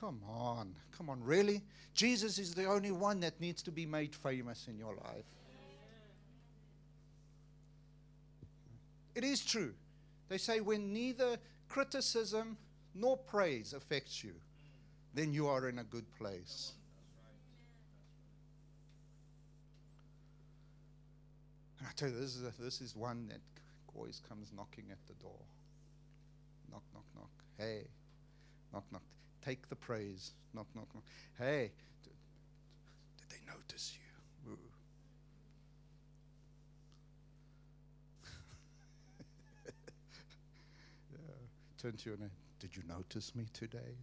Come 0.00 0.20
on. 0.28 0.74
Come 0.96 1.10
on. 1.10 1.22
Really? 1.22 1.60
Jesus 1.92 2.38
is 2.38 2.54
the 2.54 2.66
only 2.66 2.92
one 2.92 3.18
that 3.20 3.40
needs 3.40 3.62
to 3.62 3.72
be 3.72 3.84
made 3.84 4.14
famous 4.14 4.68
in 4.68 4.78
your 4.78 4.94
life. 4.94 5.24
It 9.16 9.24
is 9.24 9.44
true. 9.44 9.74
They 10.28 10.38
say 10.38 10.60
when 10.60 10.92
neither 10.92 11.38
criticism 11.68 12.56
nor 12.94 13.16
praise 13.16 13.72
affects 13.72 14.22
you, 14.22 14.34
then 15.14 15.32
you 15.32 15.48
are 15.48 15.68
in 15.68 15.80
a 15.80 15.84
good 15.84 16.04
place. 16.16 16.72
And 21.80 21.88
I 21.88 21.90
tell 21.96 22.08
you, 22.08 22.14
this 22.14 22.36
is, 22.36 22.44
a, 22.44 22.62
this 22.62 22.80
is 22.80 22.94
one 22.94 23.26
that 23.28 23.40
always 23.96 24.20
comes 24.28 24.52
knocking 24.54 24.84
at 24.92 24.98
the 25.08 25.14
door. 25.14 25.40
Hey, 27.58 27.82
knock, 28.72 28.84
knock. 28.92 29.02
Take 29.44 29.68
the 29.68 29.74
praise. 29.74 30.30
Knock, 30.54 30.66
knock, 30.76 30.86
knock. 30.94 31.02
Hey, 31.36 31.72
did, 32.04 32.12
did 33.18 33.28
they 33.30 33.40
notice 33.52 33.98
you? 34.46 34.56
yeah. 41.12 41.18
Turn 41.82 41.96
to 41.96 42.10
your 42.10 42.18
neighbor. 42.18 42.30
Did 42.60 42.76
you 42.76 42.84
notice 42.88 43.34
me 43.34 43.46
today? 43.52 43.96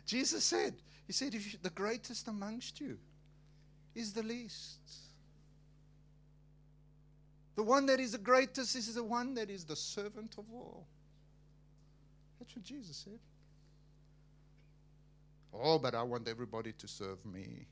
Jesus 0.05 0.43
said, 0.43 0.73
He 1.07 1.13
said, 1.13 1.33
if 1.33 1.61
the 1.61 1.69
greatest 1.69 2.27
amongst 2.27 2.79
you 2.79 2.97
is 3.93 4.13
the 4.13 4.23
least. 4.23 4.79
The 7.55 7.63
one 7.63 7.85
that 7.87 7.99
is 7.99 8.13
the 8.13 8.17
greatest 8.17 8.75
is 8.75 8.95
the 8.95 9.03
one 9.03 9.35
that 9.35 9.49
is 9.49 9.63
the 9.65 9.75
servant 9.75 10.35
of 10.37 10.45
all. 10.51 10.87
That's 12.39 12.55
what 12.55 12.65
Jesus 12.65 12.97
said. 12.97 13.19
Oh, 15.53 15.77
but 15.77 15.93
I 15.93 16.01
want 16.01 16.27
everybody 16.27 16.71
to 16.71 16.87
serve 16.87 17.23
me. 17.25 17.67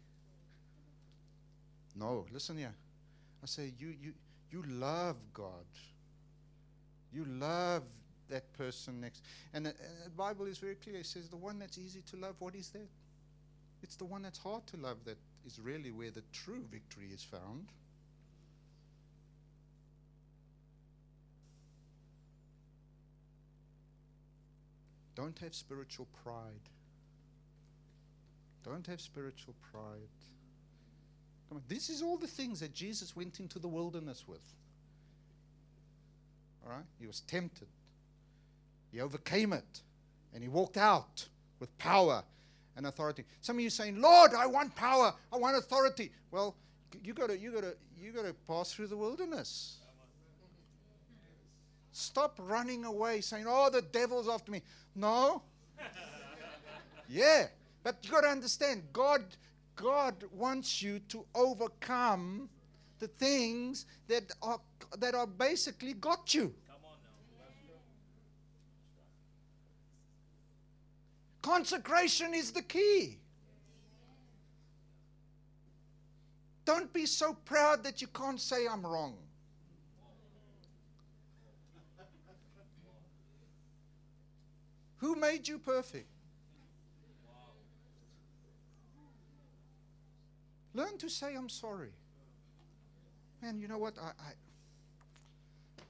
No, 1.95 2.25
listen 2.31 2.57
here. 2.57 2.75
I 3.41 3.47
say 3.47 3.73
you 3.79 3.95
you 3.99 4.13
you 4.51 4.63
love 4.67 5.17
God. 5.33 5.65
You 7.11 7.25
love 7.25 7.83
that 8.29 8.53
person 8.53 9.01
next. 9.01 9.23
And 9.53 9.65
the, 9.65 9.71
uh, 9.71 9.73
the 10.05 10.09
Bible 10.11 10.45
is 10.45 10.57
very 10.57 10.75
clear. 10.75 10.97
It 10.97 11.05
says 11.05 11.27
the 11.27 11.37
one 11.37 11.59
that's 11.59 11.77
easy 11.77 12.01
to 12.11 12.17
love, 12.17 12.35
what 12.39 12.55
is 12.55 12.69
that? 12.69 12.87
It's 13.83 13.95
the 13.95 14.05
one 14.05 14.21
that's 14.21 14.37
hard 14.37 14.65
to 14.67 14.77
love 14.77 14.97
that 15.05 15.17
is 15.45 15.59
really 15.59 15.91
where 15.91 16.11
the 16.11 16.23
true 16.31 16.63
victory 16.71 17.09
is 17.13 17.23
found. 17.23 17.67
Don't 25.15 25.37
have 25.39 25.53
spiritual 25.53 26.07
pride. 26.23 26.69
Don't 28.63 28.85
have 28.87 29.01
spiritual 29.01 29.55
pride. 29.71 30.09
Come 31.49 31.57
on. 31.57 31.63
This 31.67 31.89
is 31.89 32.01
all 32.01 32.17
the 32.17 32.27
things 32.27 32.59
that 32.61 32.73
Jesus 32.73 33.15
went 33.15 33.39
into 33.39 33.59
the 33.59 33.67
wilderness 33.67 34.23
with. 34.27 34.41
All 36.65 36.71
right? 36.71 36.85
He 36.99 37.07
was 37.07 37.21
tempted. 37.21 37.67
He 38.91 39.01
overcame 39.01 39.53
it. 39.53 39.81
And 40.33 40.41
he 40.43 40.49
walked 40.49 40.77
out 40.77 41.27
with 41.59 41.77
power 41.77 42.23
and 42.75 42.87
authority. 42.87 43.25
Some 43.41 43.57
of 43.57 43.61
you 43.61 43.69
saying, 43.69 44.01
Lord, 44.01 44.31
I 44.33 44.45
want 44.45 44.75
power, 44.75 45.13
I 45.31 45.37
want 45.37 45.57
authority. 45.57 46.11
Well, 46.31 46.55
you 47.03 47.13
gotta 47.13 47.37
you 47.37 47.51
gotta 47.51 47.75
you 47.99 48.11
gotta 48.11 48.33
pass 48.47 48.73
through 48.73 48.87
the 48.87 48.97
wilderness. 48.97 49.77
Stop 51.91 52.39
running 52.39 52.85
away 52.85 53.21
saying, 53.21 53.45
Oh, 53.47 53.69
the 53.69 53.81
devil's 53.81 54.29
after 54.29 54.51
me. 54.51 54.61
No. 54.95 55.41
yeah. 57.09 57.47
But 57.83 57.97
you 58.03 58.11
got 58.11 58.21
to 58.21 58.27
understand, 58.27 58.83
God, 58.93 59.23
God 59.75 60.23
wants 60.31 60.81
you 60.81 60.99
to 61.09 61.25
overcome 61.33 62.49
the 62.99 63.07
things 63.07 63.87
that 64.07 64.31
are 64.41 64.59
that 64.99 65.15
are 65.15 65.27
basically 65.27 65.93
got 65.93 66.33
you. 66.33 66.53
Consecration 71.41 72.33
is 72.33 72.51
the 72.51 72.61
key. 72.61 73.17
Don't 76.65 76.93
be 76.93 77.05
so 77.05 77.33
proud 77.45 77.83
that 77.83 78.01
you 78.01 78.07
can't 78.07 78.39
say 78.39 78.67
I'm 78.67 78.85
wrong. 78.85 79.15
Who 84.97 85.15
made 85.15 85.47
you 85.47 85.57
perfect? 85.57 86.07
Learn 90.73 90.97
to 90.99 91.09
say, 91.09 91.35
I'm 91.35 91.49
sorry. 91.49 91.91
Man, 93.41 93.59
you 93.59 93.67
know 93.67 93.79
what? 93.79 93.95
I, 93.99 94.09
I, 94.09 94.33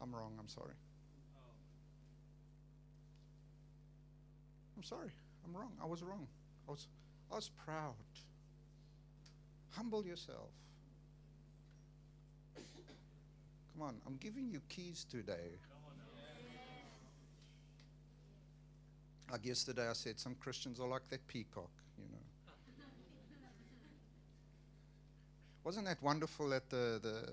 I'm 0.01 0.15
wrong. 0.15 0.31
I'm 0.39 0.47
sorry. 0.47 0.73
I'm 4.77 4.83
sorry. 4.83 5.11
I'm 5.45 5.55
wrong. 5.55 5.71
I 5.81 5.85
was 5.85 6.03
wrong. 6.03 6.27
I 6.67 6.71
was, 6.71 6.87
I 7.31 7.35
was 7.35 7.49
proud. 7.65 7.95
Humble 9.71 10.05
yourself. 10.05 10.49
Come 13.73 13.87
on, 13.87 13.95
I'm 14.05 14.17
giving 14.17 14.49
you 14.49 14.61
keys 14.69 15.05
today. 15.09 15.57
Like 19.31 19.45
yesterday, 19.45 19.87
I 19.89 19.93
said 19.93 20.19
some 20.19 20.35
Christians 20.35 20.79
are 20.81 20.87
like 20.87 21.07
that 21.09 21.25
peacock, 21.27 21.69
you 21.97 22.03
know. 22.11 22.19
Wasn't 25.63 25.85
that 25.85 26.03
wonderful 26.03 26.53
at 26.53 26.69
the, 26.69 26.99
the, 27.01 27.29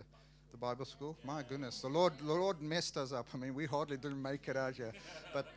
the 0.53 0.57
Bible 0.57 0.85
school? 0.85 1.17
My 1.25 1.43
goodness, 1.43 1.81
the 1.81 1.89
Lord, 1.89 2.13
the 2.19 2.33
Lord 2.33 2.63
messed 2.63 2.97
us 2.97 3.13
up. 3.13 3.27
I 3.35 3.37
mean, 3.37 3.53
we 3.53 3.67
hardly 3.67 3.97
didn't 3.97 4.23
make 4.23 4.47
it 4.47 4.57
out 4.57 4.77
here. 4.77 4.93
But, 5.35 5.49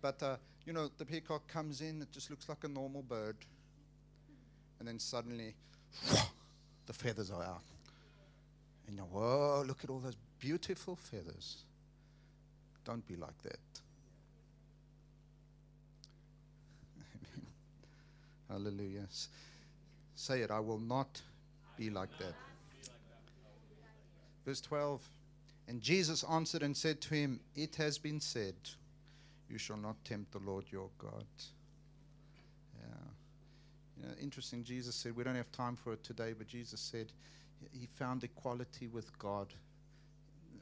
but 0.00 0.22
uh, 0.22 0.36
you 0.68 0.74
know, 0.74 0.90
the 0.98 1.04
peacock 1.06 1.48
comes 1.48 1.80
in, 1.80 2.02
it 2.02 2.12
just 2.12 2.28
looks 2.28 2.46
like 2.46 2.62
a 2.62 2.68
normal 2.68 3.00
bird. 3.00 3.36
And 4.78 4.86
then 4.86 4.98
suddenly, 4.98 5.54
the 6.86 6.92
feathers 6.92 7.30
are 7.30 7.42
out. 7.42 7.62
And 8.86 8.94
you 8.94 9.00
know, 9.00 9.08
whoa, 9.10 9.64
look 9.66 9.82
at 9.82 9.88
all 9.88 9.98
those 9.98 10.18
beautiful 10.38 10.94
feathers. 10.94 11.62
Don't 12.84 13.06
be 13.08 13.16
like 13.16 13.42
that. 13.44 13.58
Hallelujah. 18.50 19.06
Say 20.16 20.42
it, 20.42 20.50
I 20.50 20.60
will 20.60 20.80
not 20.80 21.22
be 21.78 21.88
like 21.88 22.10
that. 22.18 22.34
Verse 24.44 24.60
12 24.60 25.00
And 25.66 25.80
Jesus 25.80 26.24
answered 26.24 26.62
and 26.62 26.76
said 26.76 27.00
to 27.00 27.14
him, 27.14 27.40
It 27.56 27.76
has 27.76 27.96
been 27.96 28.20
said, 28.20 28.52
You 29.48 29.58
shall 29.58 29.76
not 29.76 29.96
tempt 30.04 30.32
the 30.32 30.38
Lord 30.38 30.64
your 30.70 30.88
God. 30.98 31.24
Yeah. 32.78 32.86
You 33.96 34.06
know, 34.06 34.14
interesting, 34.20 34.62
Jesus 34.64 34.94
said, 34.94 35.16
We 35.16 35.24
don't 35.24 35.34
have 35.34 35.50
time 35.52 35.76
for 35.76 35.92
it 35.92 36.02
today, 36.04 36.34
but 36.36 36.46
Jesus 36.46 36.80
said 36.80 37.12
he 37.72 37.86
found 37.86 38.22
equality 38.22 38.86
with 38.86 39.18
God, 39.18 39.48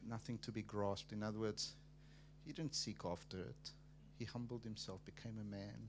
nothing 0.08 0.38
to 0.38 0.50
be 0.50 0.62
grasped. 0.62 1.12
In 1.12 1.22
other 1.22 1.38
words, 1.38 1.72
he 2.46 2.52
didn't 2.52 2.74
seek 2.74 3.04
after 3.04 3.38
it, 3.38 3.70
he 4.18 4.24
humbled 4.24 4.62
himself, 4.64 5.04
became 5.04 5.36
a 5.40 5.50
man 5.50 5.88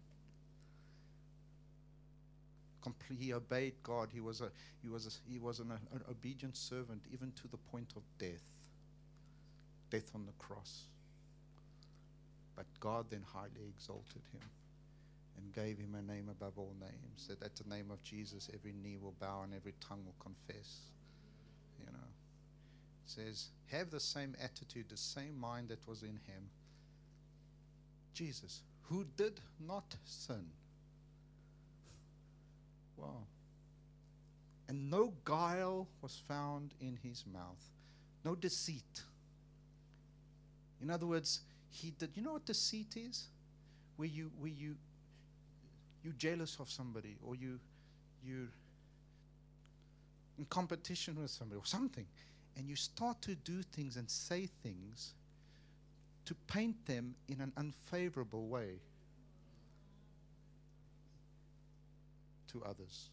he 3.20 3.34
obeyed 3.34 3.74
God. 3.84 4.10
He 4.14 4.20
was 4.20 4.42
a 4.42 4.50
he 4.82 4.90
was 4.90 5.08
a, 5.08 5.32
he 5.32 5.40
was 5.40 5.60
an, 5.60 5.72
an 5.72 6.02
obedient 6.10 6.56
servant 6.56 7.02
even 7.12 7.32
to 7.34 7.48
the 7.48 7.58
point 7.58 7.94
of 7.96 8.04
death, 8.18 8.44
death 9.90 10.12
on 10.16 10.26
the 10.26 10.34
cross. 10.34 10.84
But 12.58 12.66
God 12.82 13.06
then 13.10 13.24
highly 13.34 13.70
exalted 13.70 14.24
him 14.34 14.42
and 15.38 15.54
gave 15.54 15.78
him 15.78 15.96
a 15.96 16.02
name 16.02 16.28
above 16.30 16.58
all 16.58 16.76
names. 16.82 17.28
That 17.30 17.42
at 17.42 17.56
the 17.56 17.70
name 17.70 17.90
of 17.92 18.04
Jesus, 18.04 18.50
every 18.54 18.74
knee 18.74 18.98
will 19.02 19.16
bow 19.22 19.44
and 19.44 19.54
every 19.54 19.76
tongue 19.80 20.04
will 20.04 20.16
confess. 20.20 20.82
You 21.80 21.86
know, 21.86 22.08
it 23.06 23.10
says, 23.10 23.52
have 23.72 23.92
the 23.92 24.02
same 24.02 24.36
attitude, 24.44 24.90
the 24.90 24.98
same 24.98 25.40
mind 25.40 25.70
that 25.70 25.88
was 25.88 26.04
in 26.04 26.20
him. 26.28 26.50
Jesus, 28.14 28.64
who 28.90 29.06
did 29.16 29.40
not 29.66 29.96
sin 30.04 30.48
Wow. 32.98 33.24
And 34.68 34.90
no 34.90 35.14
guile 35.24 35.88
was 36.02 36.22
found 36.28 36.74
in 36.82 36.98
his 37.02 37.24
mouth, 37.32 37.64
no 38.26 38.36
deceit. 38.36 39.04
In 40.82 40.90
other 40.90 41.06
words, 41.06 41.42
he 41.70 41.92
did. 41.92 42.12
You 42.16 42.24
know 42.24 42.34
what 42.34 42.46
deceit 42.46 42.96
is? 42.96 43.28
Where 43.96 44.08
you, 44.08 44.32
where 44.40 44.52
you, 44.52 44.76
you 46.04 46.14
jealous 46.18 46.58
of 46.60 46.70
somebody, 46.70 47.18
or 47.26 47.36
you, 47.36 47.60
you 48.24 48.48
in 50.38 50.46
competition 50.46 51.20
with 51.20 51.32
somebody, 51.32 51.60
or 51.60 51.66
something, 51.66 52.06
and 52.56 52.70
you 52.70 52.76
start 52.76 53.22
to 53.24 53.36
do 53.36 53.62
things 53.74 53.98
and 53.98 54.10
say 54.10 54.50
things 54.64 55.14
to 56.26 56.36
paint 56.48 56.86
them 56.86 57.16
in 57.28 57.42
an 57.42 57.52
unfavorable 57.58 58.48
way. 58.48 58.80
to 62.52 62.64
others. 62.68 63.10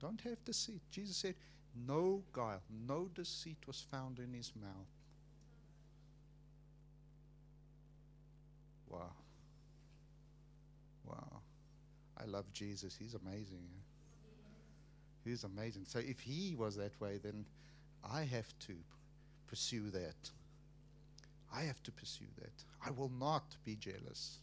Don't 0.00 0.20
have 0.22 0.44
deceit. 0.44 0.80
Jesus 0.90 1.16
said, 1.16 1.34
no 1.86 2.22
guile, 2.32 2.62
no 2.86 3.08
deceit 3.14 3.58
was 3.66 3.84
found 3.90 4.18
in 4.18 4.32
his 4.32 4.52
mouth. 4.60 4.97
Wow. 8.88 9.12
Wow. 11.04 11.40
I 12.16 12.24
love 12.24 12.52
Jesus. 12.52 12.96
He's 12.98 13.14
amazing. 13.14 13.66
He's 15.24 15.44
amazing. 15.44 15.84
So 15.86 15.98
if 15.98 16.20
he 16.20 16.54
was 16.56 16.76
that 16.76 16.98
way, 17.00 17.18
then 17.22 17.44
I 18.04 18.22
have 18.22 18.52
to 18.60 18.74
pursue 19.46 19.90
that. 19.90 20.30
I 21.54 21.62
have 21.62 21.82
to 21.84 21.92
pursue 21.92 22.26
that. 22.40 22.64
I 22.84 22.90
will 22.90 23.10
not 23.18 23.56
be 23.64 23.76
jealous. 23.76 24.38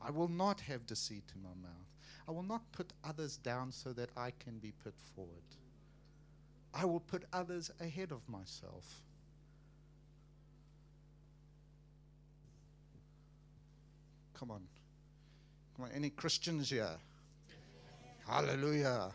I 0.00 0.10
will 0.10 0.28
not 0.28 0.60
have 0.60 0.86
deceit 0.86 1.24
in 1.34 1.42
my 1.42 1.54
mouth. 1.62 1.92
I 2.28 2.32
will 2.32 2.42
not 2.42 2.70
put 2.72 2.92
others 3.04 3.36
down 3.36 3.72
so 3.72 3.92
that 3.92 4.10
I 4.16 4.32
can 4.38 4.58
be 4.58 4.72
put 4.82 4.94
forward. 5.14 5.42
I 6.74 6.84
will 6.84 7.00
put 7.00 7.24
others 7.32 7.70
ahead 7.80 8.12
of 8.12 8.28
myself. 8.28 9.02
Come 14.42 14.50
on. 14.50 14.62
Come 15.76 15.84
on, 15.84 15.92
any 15.92 16.10
Christians 16.10 16.68
here? 16.68 16.96
Hallelujah. 18.26 19.12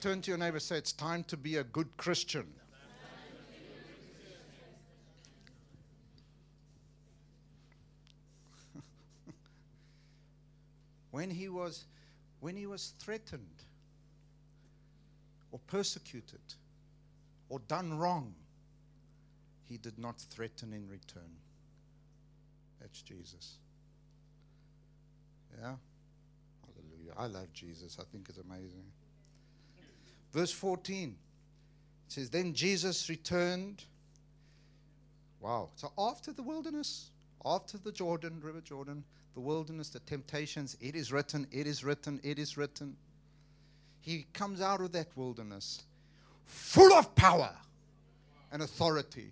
Turn 0.00 0.22
to 0.22 0.30
your 0.30 0.38
neighbor 0.38 0.60
say, 0.60 0.78
It's 0.78 0.92
time 0.92 1.24
to 1.24 1.36
be 1.36 1.56
a 1.56 1.64
good 1.64 1.88
Christian. 1.96 2.46
when 11.10 11.28
he 11.28 11.48
was 11.48 11.86
when 12.38 12.54
he 12.54 12.68
was 12.68 12.92
threatened 13.00 13.64
or 15.50 15.58
persecuted 15.66 16.54
or 17.48 17.58
done 17.66 17.98
wrong 17.98 18.32
he 19.64 19.76
did 19.76 19.98
not 19.98 20.20
threaten 20.20 20.72
in 20.72 20.88
return 20.88 21.32
that's 22.80 23.02
jesus 23.02 23.58
yeah 25.60 25.74
hallelujah 26.66 27.12
i 27.16 27.26
love 27.26 27.52
jesus 27.52 27.98
i 28.00 28.04
think 28.12 28.28
it's 28.28 28.38
amazing 28.38 28.84
verse 30.32 30.52
14 30.52 31.14
it 32.06 32.12
says 32.12 32.30
then 32.30 32.52
jesus 32.52 33.08
returned 33.08 33.84
wow 35.40 35.68
so 35.76 35.92
after 35.98 36.32
the 36.32 36.42
wilderness 36.42 37.10
after 37.44 37.78
the 37.78 37.92
jordan 37.92 38.40
river 38.42 38.60
jordan 38.60 39.04
the 39.38 39.44
wilderness, 39.44 39.90
the 39.90 40.00
temptations. 40.00 40.76
It 40.80 40.96
is 40.96 41.12
written, 41.12 41.46
it 41.52 41.68
is 41.68 41.84
written, 41.84 42.18
it 42.24 42.40
is 42.40 42.56
written. 42.56 42.96
He 44.00 44.26
comes 44.32 44.60
out 44.60 44.80
of 44.80 44.90
that 44.90 45.06
wilderness 45.14 45.84
full 46.44 46.92
of 46.92 47.14
power 47.14 47.54
and 48.50 48.60
authority. 48.60 49.30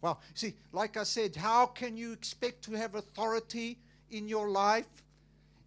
Well, 0.00 0.20
see, 0.34 0.54
like 0.72 0.96
I 0.96 1.04
said, 1.04 1.36
how 1.36 1.66
can 1.66 1.96
you 1.96 2.10
expect 2.10 2.62
to 2.64 2.72
have 2.72 2.96
authority 2.96 3.78
in 4.10 4.26
your 4.26 4.50
life 4.50 5.04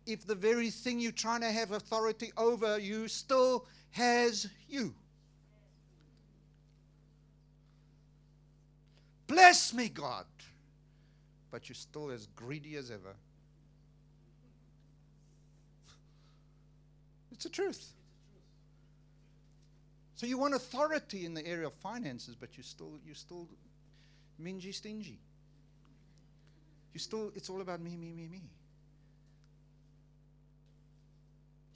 if 0.08 0.26
the 0.26 0.36
very 0.36 0.70
thing 0.70 1.00
you're 1.00 1.12
trying 1.12 1.42
to 1.42 1.52
have 1.52 1.72
authority 1.72 2.32
over 2.38 2.80
you 2.80 3.08
still 3.08 3.66
has 3.92 4.48
you? 4.70 4.96
Bless 9.28 9.74
me, 9.74 9.90
God. 9.90 10.26
But 11.52 11.70
you're 11.70 11.76
still 11.76 12.10
as 12.10 12.28
greedy 12.36 12.76
as 12.78 12.90
ever. 12.90 13.16
It's 17.32 17.44
the 17.44 17.50
truth. 17.50 17.94
So 20.16 20.26
you 20.26 20.40
want 20.40 20.56
authority 20.56 21.26
in 21.26 21.36
the 21.36 21.46
area 21.46 21.68
of 21.68 21.74
finances, 21.74 22.36
but 22.36 22.58
you 22.58 22.64
still 22.64 22.94
you 23.06 23.14
still 23.14 23.48
mingy 24.42 24.74
stingy. 24.74 25.20
You 26.94 27.00
still 27.00 27.32
it's 27.36 27.50
all 27.50 27.62
about 27.62 27.82
me, 27.82 27.96
me, 27.96 28.12
me, 28.14 28.28
me. 28.28 28.42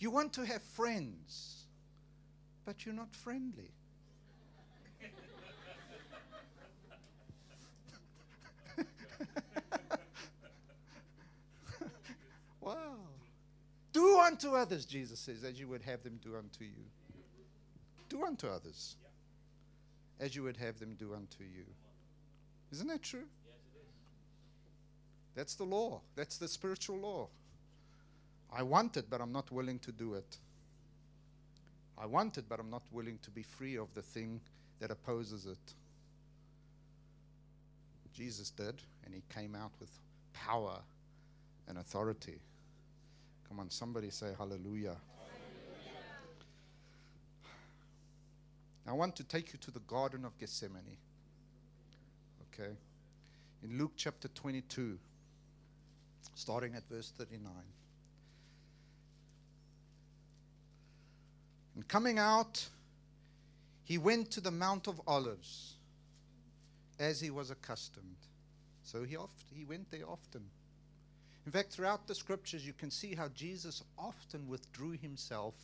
You 0.01 0.09
want 0.09 0.33
to 0.33 0.43
have 0.47 0.63
friends, 0.63 1.65
but 2.65 2.83
you're 2.83 2.95
not 2.95 3.13
friendly. 3.13 3.69
wow. 12.61 12.95
Do 13.93 14.19
unto 14.21 14.55
others, 14.55 14.85
Jesus 14.87 15.19
says, 15.19 15.43
as 15.43 15.59
you 15.59 15.67
would 15.67 15.83
have 15.83 16.01
them 16.01 16.19
do 16.23 16.35
unto 16.35 16.63
you. 16.63 16.83
Do 18.09 18.25
unto 18.25 18.47
others 18.47 18.95
as 20.19 20.35
you 20.35 20.41
would 20.41 20.57
have 20.57 20.79
them 20.79 20.95
do 20.97 21.13
unto 21.13 21.43
you. 21.43 21.65
Isn't 22.71 22.87
that 22.87 23.03
true? 23.03 23.27
Yes, 23.45 23.59
it 23.75 23.77
is. 23.77 23.85
That's 25.35 25.53
the 25.53 25.65
law. 25.65 26.01
That's 26.15 26.37
the 26.37 26.47
spiritual 26.47 26.97
law. 26.97 27.27
I 28.53 28.63
want 28.63 28.97
it, 28.97 29.05
but 29.09 29.21
I'm 29.21 29.31
not 29.31 29.51
willing 29.51 29.79
to 29.79 29.91
do 29.91 30.15
it. 30.15 30.37
I 31.97 32.05
want 32.05 32.37
it, 32.37 32.45
but 32.49 32.59
I'm 32.59 32.69
not 32.69 32.83
willing 32.91 33.19
to 33.21 33.29
be 33.29 33.43
free 33.43 33.77
of 33.77 33.93
the 33.93 34.01
thing 34.01 34.41
that 34.79 34.91
opposes 34.91 35.45
it. 35.45 35.73
Jesus 38.13 38.49
did, 38.49 38.81
and 39.05 39.13
he 39.13 39.23
came 39.33 39.55
out 39.55 39.71
with 39.79 39.89
power 40.33 40.79
and 41.67 41.77
authority. 41.77 42.39
Come 43.47 43.59
on, 43.59 43.69
somebody 43.69 44.09
say 44.09 44.27
hallelujah. 44.37 44.97
hallelujah. 44.97 44.97
I 48.87 48.93
want 48.93 49.15
to 49.17 49.23
take 49.23 49.53
you 49.53 49.59
to 49.59 49.71
the 49.71 49.79
Garden 49.81 50.25
of 50.25 50.37
Gethsemane. 50.37 50.97
Okay? 52.53 52.71
In 53.63 53.77
Luke 53.77 53.93
chapter 53.95 54.27
22, 54.29 54.97
starting 56.35 56.75
at 56.75 56.83
verse 56.89 57.13
39. 57.17 57.51
And 61.75 61.87
coming 61.87 62.19
out, 62.19 62.67
he 63.83 63.97
went 63.97 64.31
to 64.31 64.41
the 64.41 64.51
Mount 64.51 64.87
of 64.87 65.01
Olives 65.07 65.73
as 66.99 67.19
he 67.19 67.29
was 67.29 67.51
accustomed. 67.51 68.17
So 68.83 69.03
he, 69.03 69.15
oft, 69.15 69.45
he 69.53 69.65
went 69.65 69.89
there 69.91 70.07
often. 70.07 70.43
In 71.45 71.51
fact, 71.51 71.71
throughout 71.71 72.07
the 72.07 72.15
scriptures, 72.15 72.65
you 72.65 72.73
can 72.73 72.91
see 72.91 73.15
how 73.15 73.29
Jesus 73.29 73.83
often 73.97 74.47
withdrew 74.47 74.91
himself. 74.91 75.55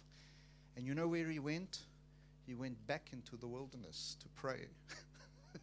And 0.75 0.85
you 0.85 0.95
know 0.95 1.07
where 1.07 1.27
he 1.27 1.39
went? 1.39 1.79
He 2.45 2.55
went 2.55 2.85
back 2.87 3.09
into 3.11 3.35
the 3.35 3.47
wilderness 3.47 4.15
to 4.21 4.27
pray. 4.35 4.67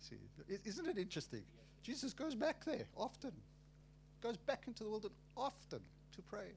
see, 0.00 0.16
isn't 0.64 0.88
it 0.88 0.98
interesting? 0.98 1.42
Jesus 1.82 2.12
goes 2.12 2.34
back 2.34 2.64
there 2.64 2.86
often, 2.96 3.32
goes 4.20 4.36
back 4.36 4.64
into 4.66 4.84
the 4.84 4.90
wilderness 4.90 5.16
often 5.36 5.80
to 6.14 6.22
pray. 6.22 6.48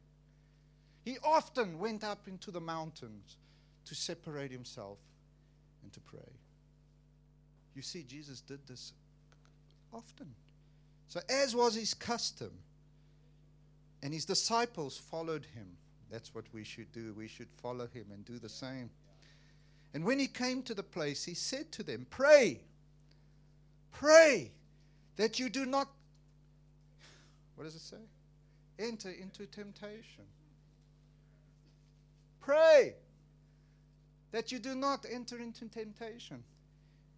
He 1.03 1.17
often 1.23 1.79
went 1.79 2.03
up 2.03 2.27
into 2.27 2.51
the 2.51 2.61
mountains 2.61 3.37
to 3.85 3.95
separate 3.95 4.51
himself 4.51 4.99
and 5.83 5.91
to 5.93 5.99
pray. 6.01 6.19
You 7.75 7.81
see, 7.81 8.03
Jesus 8.03 8.41
did 8.41 8.59
this 8.67 8.93
often. 9.93 10.33
So, 11.07 11.19
as 11.29 11.55
was 11.55 11.75
his 11.75 11.93
custom, 11.93 12.51
and 14.03 14.13
his 14.13 14.25
disciples 14.25 14.97
followed 14.97 15.45
him. 15.53 15.67
That's 16.09 16.33
what 16.33 16.45
we 16.53 16.63
should 16.63 16.91
do. 16.91 17.13
We 17.17 17.27
should 17.27 17.49
follow 17.61 17.87
him 17.87 18.05
and 18.11 18.25
do 18.25 18.39
the 18.39 18.49
same. 18.49 18.89
And 19.93 20.03
when 20.03 20.19
he 20.19 20.27
came 20.27 20.63
to 20.63 20.73
the 20.73 20.83
place, 20.83 21.23
he 21.23 21.33
said 21.33 21.71
to 21.73 21.83
them, 21.83 22.05
Pray, 22.09 22.61
pray 23.91 24.51
that 25.17 25.39
you 25.39 25.49
do 25.49 25.65
not, 25.65 25.87
what 27.55 27.65
does 27.65 27.75
it 27.75 27.81
say? 27.81 27.97
Enter 28.79 29.11
into 29.11 29.45
temptation. 29.45 30.25
Pray 32.41 32.95
that 34.31 34.51
you 34.51 34.59
do 34.59 34.75
not 34.75 35.05
enter 35.09 35.39
into 35.39 35.67
temptation. 35.67 36.43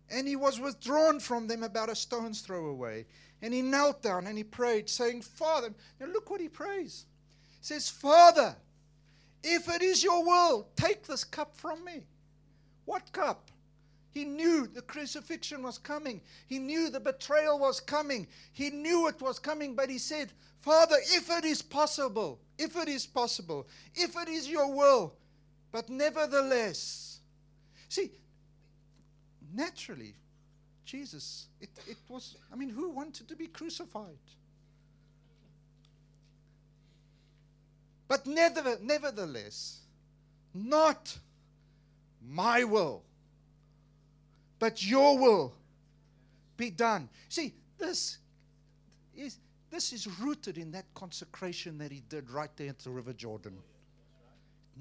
And 0.09 0.27
he 0.27 0.35
was 0.35 0.59
withdrawn 0.59 1.19
from 1.19 1.47
them 1.47 1.63
about 1.63 1.89
a 1.89 1.95
stone's 1.95 2.41
throw 2.41 2.67
away. 2.67 3.05
And 3.41 3.53
he 3.53 3.61
knelt 3.61 4.01
down 4.01 4.27
and 4.27 4.37
he 4.37 4.43
prayed, 4.43 4.89
saying, 4.89 5.21
Father, 5.21 5.73
now 5.99 6.07
look 6.07 6.29
what 6.29 6.41
he 6.41 6.49
prays. 6.49 7.05
He 7.59 7.65
says, 7.65 7.89
Father, 7.89 8.55
if 9.43 9.69
it 9.69 9.81
is 9.81 10.03
your 10.03 10.23
will, 10.23 10.67
take 10.75 11.05
this 11.05 11.23
cup 11.23 11.55
from 11.55 11.83
me. 11.83 12.03
What 12.85 13.11
cup? 13.11 13.49
He 14.13 14.25
knew 14.25 14.67
the 14.67 14.83
crucifixion 14.83 15.63
was 15.63 15.79
coming. 15.79 16.21
He 16.47 16.59
knew 16.59 16.89
the 16.89 16.99
betrayal 16.99 17.57
was 17.57 17.79
coming. 17.79 18.27
He 18.51 18.69
knew 18.69 19.07
it 19.07 19.19
was 19.19 19.39
coming, 19.39 19.75
but 19.75 19.89
he 19.89 19.97
said, 19.97 20.31
Father, 20.61 20.97
if 21.01 21.29
it 21.31 21.43
is 21.43 21.61
possible, 21.63 22.39
if 22.57 22.75
it 22.77 22.87
is 22.87 23.07
possible, 23.07 23.67
if 23.95 24.15
it 24.15 24.29
is 24.29 24.47
your 24.47 24.73
will, 24.73 25.13
but 25.71 25.89
nevertheless. 25.89 27.19
See, 27.89 28.11
naturally, 29.51 30.13
Jesus, 30.85 31.47
it, 31.59 31.69
it 31.87 31.97
was, 32.07 32.37
I 32.51 32.55
mean, 32.55 32.69
who 32.69 32.91
wanted 32.91 33.27
to 33.29 33.35
be 33.35 33.47
crucified? 33.47 34.17
But 38.07 38.27
never, 38.27 38.77
nevertheless, 38.79 39.79
not 40.53 41.17
my 42.21 42.63
will, 42.63 43.01
but 44.63 44.81
your 44.81 45.17
will 45.17 45.53
be 46.55 46.69
done. 46.69 47.09
See, 47.27 47.53
this 47.77 48.19
is 49.13 49.37
this 49.69 49.91
is 49.91 50.07
rooted 50.21 50.57
in 50.57 50.71
that 50.71 50.85
consecration 50.93 51.77
that 51.79 51.91
he 51.91 52.01
did 52.07 52.31
right 52.31 52.49
there 52.55 52.69
at 52.69 52.79
the 52.79 52.89
River 52.89 53.11
Jordan. 53.11 53.57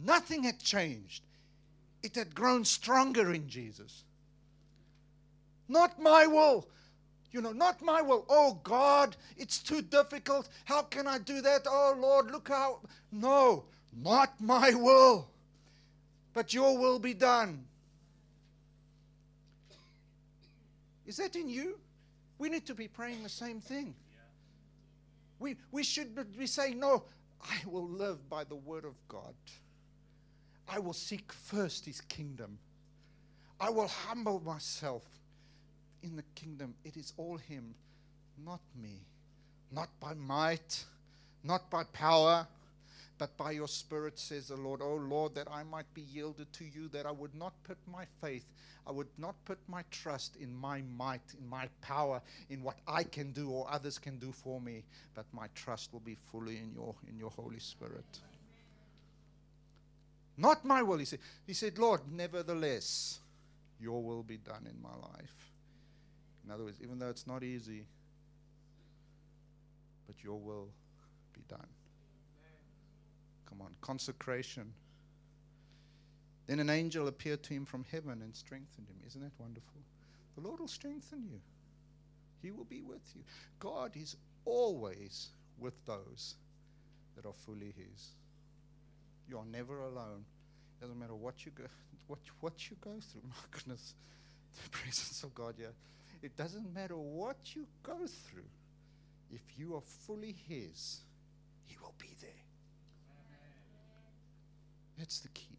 Nothing 0.00 0.44
had 0.44 0.60
changed. 0.60 1.24
It 2.04 2.14
had 2.14 2.32
grown 2.32 2.64
stronger 2.64 3.32
in 3.32 3.48
Jesus. 3.48 4.04
Not 5.66 6.00
my 6.00 6.28
will. 6.28 6.68
You 7.32 7.40
know, 7.40 7.50
not 7.50 7.82
my 7.82 8.02
will. 8.02 8.24
Oh 8.28 8.60
God, 8.62 9.16
it's 9.36 9.58
too 9.58 9.82
difficult. 9.82 10.48
How 10.64 10.82
can 10.82 11.08
I 11.08 11.18
do 11.18 11.40
that? 11.40 11.62
Oh 11.66 11.96
Lord, 11.98 12.30
look 12.30 12.46
how. 12.46 12.78
No, 13.10 13.64
not 13.92 14.40
my 14.40 14.74
will. 14.74 15.26
But 16.34 16.54
your 16.54 16.78
will 16.78 17.00
be 17.00 17.14
done. 17.14 17.64
Is 21.06 21.16
that 21.16 21.36
in 21.36 21.48
you? 21.48 21.78
We 22.38 22.48
need 22.48 22.66
to 22.66 22.74
be 22.74 22.88
praying 22.88 23.22
the 23.22 23.28
same 23.28 23.60
thing. 23.60 23.94
We, 25.38 25.56
we 25.70 25.82
should 25.82 26.16
be 26.38 26.46
saying, 26.46 26.78
No, 26.78 27.04
I 27.42 27.56
will 27.66 27.88
live 27.88 28.28
by 28.28 28.44
the 28.44 28.56
word 28.56 28.84
of 28.84 28.94
God. 29.08 29.34
I 30.68 30.78
will 30.78 30.92
seek 30.92 31.32
first 31.32 31.84
his 31.84 32.00
kingdom. 32.02 32.58
I 33.60 33.70
will 33.70 33.88
humble 33.88 34.40
myself 34.44 35.02
in 36.02 36.16
the 36.16 36.24
kingdom. 36.34 36.74
It 36.84 36.96
is 36.96 37.12
all 37.16 37.36
him, 37.36 37.74
not 38.44 38.60
me. 38.80 39.00
Not 39.70 39.88
by 40.00 40.14
might, 40.14 40.84
not 41.44 41.70
by 41.70 41.84
power, 41.84 42.46
but 43.18 43.36
by 43.36 43.52
your 43.52 43.68
spirit, 43.68 44.18
says 44.18 44.48
the 44.48 44.56
Lord. 44.56 44.80
Oh 44.82 44.96
Lord, 44.96 45.34
that 45.34 45.48
I 45.50 45.62
might 45.62 45.92
be 45.94 46.02
yielded 46.02 46.52
to 46.54 46.64
you, 46.64 46.88
that 46.88 47.06
I 47.06 47.10
would 47.10 47.34
not 47.34 47.52
put 47.64 47.78
my 47.86 48.04
faith, 48.20 48.44
I 48.86 48.90
would 48.90 49.08
not 49.18 49.34
put 49.44 49.58
my 49.68 49.84
trust 49.90 50.36
in 50.36 50.54
my 50.54 50.82
might, 50.96 51.22
in 51.38 51.48
my 51.48 51.68
power, 51.80 52.20
in 52.50 52.62
what 52.62 52.78
I 52.86 53.04
can 53.04 53.32
do 53.32 53.50
or 53.50 53.70
others 53.70 53.98
can 53.98 54.18
do 54.18 54.32
for 54.32 54.60
me, 54.60 54.82
but 55.14 55.24
my 55.32 55.46
trust 55.54 55.92
will 55.92 56.00
be 56.00 56.16
fully 56.30 56.58
in 56.58 56.72
your 56.74 56.94
in 57.08 57.18
your 57.18 57.30
Holy 57.30 57.60
Spirit. 57.60 58.20
Not 60.36 60.64
my 60.64 60.82
will, 60.82 60.98
he 60.98 61.04
said. 61.04 61.20
He 61.46 61.52
said, 61.52 61.78
Lord, 61.78 62.00
nevertheless, 62.10 63.20
your 63.80 64.02
will 64.02 64.22
be 64.22 64.38
done 64.38 64.66
in 64.68 64.80
my 64.82 64.94
life. 65.12 65.34
In 66.44 66.50
other 66.50 66.64
words, 66.64 66.78
even 66.82 66.98
though 66.98 67.10
it's 67.10 67.26
not 67.26 67.42
easy, 67.42 67.84
but 70.06 70.16
your 70.24 70.38
will 70.38 70.68
be 71.34 71.42
done. 71.48 71.66
Come 73.52 73.66
on, 73.66 73.74
consecration. 73.82 74.72
Then 76.46 76.58
an 76.58 76.70
angel 76.70 77.06
appeared 77.06 77.42
to 77.44 77.54
him 77.54 77.66
from 77.66 77.84
heaven 77.92 78.22
and 78.22 78.34
strengthened 78.34 78.88
him. 78.88 78.96
Isn't 79.06 79.20
that 79.20 79.32
wonderful? 79.38 79.82
The 80.36 80.40
Lord 80.40 80.60
will 80.60 80.68
strengthen 80.68 81.26
you, 81.30 81.38
He 82.40 82.50
will 82.50 82.64
be 82.64 82.80
with 82.80 83.02
you. 83.14 83.22
God 83.60 83.92
is 83.94 84.16
always 84.46 85.28
with 85.58 85.74
those 85.84 86.36
that 87.14 87.26
are 87.26 87.34
fully 87.44 87.74
His. 87.76 88.12
You 89.28 89.38
are 89.38 89.44
never 89.44 89.80
alone. 89.80 90.24
Doesn't 90.80 90.98
matter 90.98 91.14
what 91.14 91.44
you 91.44 91.52
go, 91.52 91.64
what 92.06 92.20
what 92.40 92.70
you 92.70 92.76
go 92.80 92.92
through. 93.00 93.22
My 93.28 93.34
goodness, 93.50 93.92
the 94.64 94.70
presence 94.70 95.22
of 95.22 95.34
God. 95.34 95.56
Yeah, 95.58 95.66
it 96.22 96.36
doesn't 96.38 96.72
matter 96.72 96.96
what 96.96 97.54
you 97.54 97.66
go 97.82 97.98
through. 98.06 98.48
If 99.30 99.42
you 99.58 99.74
are 99.74 99.82
fully 100.06 100.34
His, 100.48 101.00
He 101.66 101.76
will 101.82 101.94
be 101.98 102.14
there. 102.22 102.41
That's 104.98 105.20
the 105.20 105.28
key. 105.28 105.58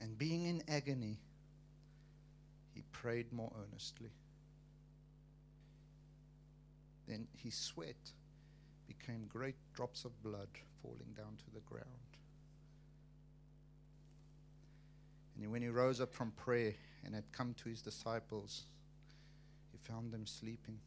And 0.00 0.16
being 0.16 0.44
in 0.44 0.62
agony, 0.68 1.18
he 2.74 2.82
prayed 2.92 3.32
more 3.32 3.52
earnestly. 3.62 4.10
Then 7.06 7.26
his 7.36 7.54
sweat 7.54 7.96
became 8.86 9.26
great 9.28 9.56
drops 9.74 10.04
of 10.04 10.22
blood 10.22 10.48
falling 10.82 11.12
down 11.16 11.36
to 11.36 11.50
the 11.52 11.60
ground. 11.60 11.86
And 15.36 15.50
when 15.50 15.62
he 15.62 15.68
rose 15.68 16.00
up 16.00 16.12
from 16.12 16.32
prayer 16.32 16.74
and 17.04 17.14
had 17.14 17.24
come 17.32 17.54
to 17.62 17.68
his 17.68 17.82
disciples, 17.82 18.64
he 19.72 19.78
found 19.90 20.12
them 20.12 20.26
sleeping. 20.26 20.78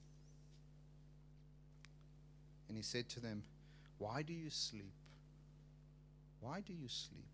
And 2.74 2.78
he 2.80 2.84
said 2.84 3.08
to 3.10 3.20
them, 3.20 3.44
Why 4.00 4.24
do 4.24 4.34
you 4.34 4.50
sleep? 4.50 4.96
Why 6.42 6.60
do 6.60 6.74
you 6.74 6.88
sleep? 6.88 7.28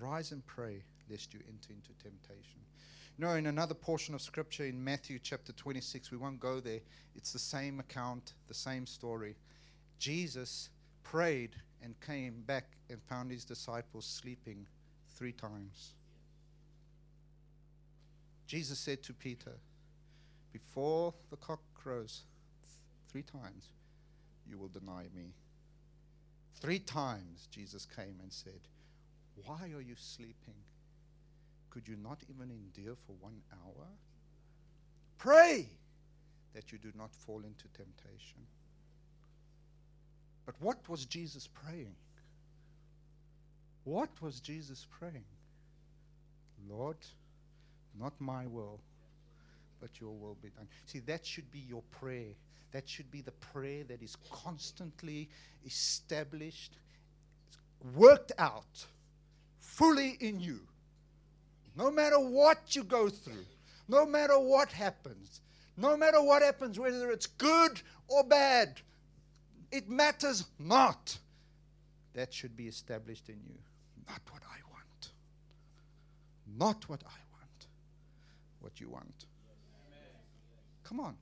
Rise 0.00 0.32
and 0.32 0.46
pray, 0.46 0.82
lest 1.10 1.34
you 1.34 1.40
enter 1.46 1.74
into 1.74 1.90
temptation. 2.02 2.60
Know, 3.18 3.34
in 3.34 3.44
another 3.44 3.74
portion 3.74 4.14
of 4.14 4.22
scripture 4.22 4.64
in 4.64 4.82
Matthew 4.82 5.18
chapter 5.22 5.52
26, 5.52 6.10
we 6.10 6.16
won't 6.16 6.40
go 6.40 6.58
there, 6.58 6.80
it's 7.14 7.34
the 7.34 7.38
same 7.38 7.80
account, 7.80 8.32
the 8.48 8.54
same 8.54 8.86
story. 8.86 9.36
Jesus 9.98 10.70
prayed 11.02 11.50
and 11.82 11.94
came 12.00 12.40
back 12.46 12.64
and 12.88 12.98
found 13.10 13.30
his 13.30 13.44
disciples 13.44 14.06
sleeping 14.06 14.66
three 15.18 15.32
times. 15.32 15.92
Jesus 18.46 18.78
said 18.78 19.02
to 19.02 19.12
Peter, 19.12 19.52
Before 20.50 21.12
the 21.28 21.36
cock 21.36 21.60
crows 21.74 22.22
three 23.10 23.22
times, 23.22 23.68
you 24.50 24.58
will 24.58 24.68
deny 24.68 25.04
me. 25.14 25.32
Three 26.60 26.80
times 26.80 27.48
Jesus 27.50 27.86
came 27.86 28.16
and 28.20 28.32
said, 28.32 28.60
Why 29.46 29.70
are 29.74 29.80
you 29.80 29.94
sleeping? 29.96 30.60
Could 31.70 31.86
you 31.86 31.96
not 31.96 32.18
even 32.28 32.50
endure 32.50 32.96
for 33.06 33.12
one 33.20 33.40
hour? 33.52 33.86
Pray 35.18 35.68
that 36.54 36.72
you 36.72 36.78
do 36.78 36.90
not 36.96 37.14
fall 37.14 37.42
into 37.44 37.68
temptation. 37.68 38.40
But 40.44 40.56
what 40.60 40.88
was 40.88 41.04
Jesus 41.04 41.46
praying? 41.46 41.94
What 43.84 44.10
was 44.20 44.40
Jesus 44.40 44.86
praying? 44.98 45.24
Lord, 46.68 46.96
not 47.98 48.12
my 48.20 48.46
will, 48.46 48.80
but 49.80 50.00
your 50.00 50.10
will 50.10 50.36
be 50.42 50.50
done. 50.50 50.68
See, 50.86 51.00
that 51.00 51.24
should 51.24 51.50
be 51.50 51.60
your 51.60 51.82
prayer. 51.90 52.34
That 52.72 52.88
should 52.88 53.10
be 53.10 53.20
the 53.20 53.32
prayer 53.32 53.84
that 53.84 54.02
is 54.02 54.16
constantly 54.30 55.28
established, 55.66 56.76
worked 57.94 58.32
out 58.38 58.86
fully 59.58 60.16
in 60.20 60.40
you. 60.40 60.60
No 61.76 61.90
matter 61.90 62.18
what 62.18 62.76
you 62.76 62.84
go 62.84 63.08
through, 63.08 63.46
no 63.88 64.06
matter 64.06 64.38
what 64.38 64.70
happens, 64.70 65.40
no 65.76 65.96
matter 65.96 66.22
what 66.22 66.42
happens, 66.42 66.78
whether 66.78 67.10
it's 67.10 67.26
good 67.26 67.80
or 68.08 68.22
bad, 68.22 68.80
it 69.72 69.88
matters 69.88 70.44
not. 70.58 71.16
That 72.14 72.34
should 72.34 72.56
be 72.56 72.66
established 72.66 73.28
in 73.28 73.40
you. 73.46 73.54
Not 74.06 74.20
what 74.30 74.42
I 74.42 74.58
want. 74.70 75.10
Not 76.58 76.88
what 76.88 77.02
I 77.06 77.18
want. 77.32 77.66
What 78.60 78.80
you 78.80 78.90
want. 78.90 79.26
Come 80.90 80.98
on. 80.98 81.14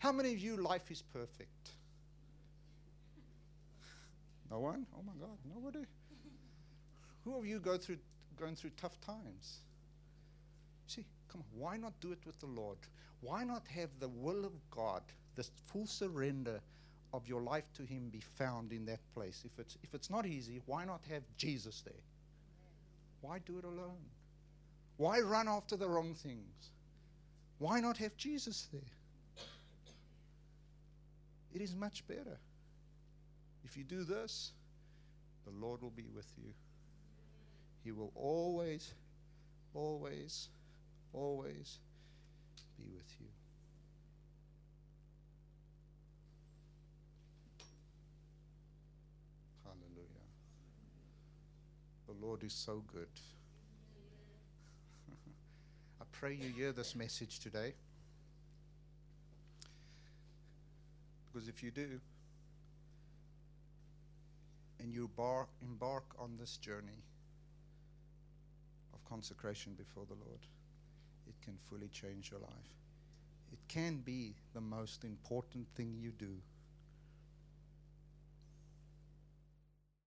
How 0.00 0.12
many 0.12 0.34
of 0.34 0.38
you 0.38 0.58
life 0.58 0.90
is 0.90 1.00
perfect? 1.00 1.70
No 4.50 4.60
one? 4.60 4.86
Oh 4.94 5.02
my 5.02 5.14
God, 5.18 5.38
nobody. 5.48 5.86
Who 7.24 7.38
of 7.38 7.46
you 7.46 7.58
go 7.58 7.78
through 7.78 7.96
going 8.38 8.54
through 8.54 8.72
tough 8.76 9.00
times? 9.00 9.60
See, 10.86 11.06
come 11.32 11.40
on, 11.40 11.58
why 11.58 11.76
not 11.78 11.98
do 12.00 12.12
it 12.12 12.18
with 12.26 12.38
the 12.38 12.46
Lord? 12.46 12.76
Why 13.22 13.44
not 13.44 13.66
have 13.68 13.88
the 13.98 14.10
will 14.10 14.44
of 14.44 14.52
God, 14.70 15.02
the 15.36 15.46
full 15.64 15.86
surrender 15.86 16.60
of 17.14 17.26
your 17.26 17.40
life 17.40 17.72
to 17.76 17.84
Him 17.84 18.10
be 18.10 18.20
found 18.36 18.72
in 18.72 18.84
that 18.86 19.00
place? 19.14 19.42
If 19.46 19.58
it's 19.58 19.78
if 19.82 19.94
it's 19.94 20.10
not 20.10 20.26
easy, 20.26 20.60
why 20.66 20.84
not 20.84 21.00
have 21.10 21.22
Jesus 21.38 21.80
there? 21.80 22.04
Why 23.22 23.38
do 23.38 23.56
it 23.56 23.64
alone? 23.64 24.04
Why 24.98 25.20
run 25.20 25.48
after 25.48 25.76
the 25.76 25.88
wrong 25.88 26.14
things? 26.14 26.72
Why 27.58 27.80
not 27.80 27.96
have 27.96 28.14
Jesus 28.18 28.68
there? 28.70 28.97
It 31.54 31.60
is 31.60 31.74
much 31.74 32.06
better. 32.06 32.38
If 33.64 33.76
you 33.76 33.84
do 33.84 34.04
this, 34.04 34.52
the 35.44 35.50
Lord 35.50 35.82
will 35.82 35.90
be 35.90 36.06
with 36.14 36.30
you. 36.36 36.52
He 37.84 37.92
will 37.92 38.12
always, 38.14 38.92
always, 39.74 40.48
always 41.12 41.78
be 42.76 42.84
with 42.94 43.14
you. 43.20 43.26
Hallelujah. 49.64 50.26
The 52.06 52.26
Lord 52.26 52.42
is 52.44 52.52
so 52.52 52.82
good. 52.92 53.08
I 56.00 56.04
pray 56.12 56.34
you 56.34 56.52
hear 56.54 56.72
this 56.72 56.94
message 56.94 57.40
today. 57.40 57.74
Because 61.38 61.48
if 61.48 61.62
you 61.62 61.70
do, 61.70 62.00
and 64.80 64.92
you 64.92 65.08
bar, 65.16 65.46
embark 65.62 66.02
on 66.18 66.36
this 66.36 66.56
journey 66.56 67.04
of 68.92 69.04
consecration 69.04 69.74
before 69.74 70.02
the 70.08 70.16
Lord, 70.16 70.40
it 71.28 71.36
can 71.40 71.56
fully 71.70 71.86
change 71.92 72.32
your 72.32 72.40
life. 72.40 72.50
It 73.52 73.60
can 73.68 73.98
be 73.98 74.34
the 74.52 74.60
most 74.60 75.04
important 75.04 75.68
thing 75.76 75.94
you 75.96 76.10
do 76.10 76.34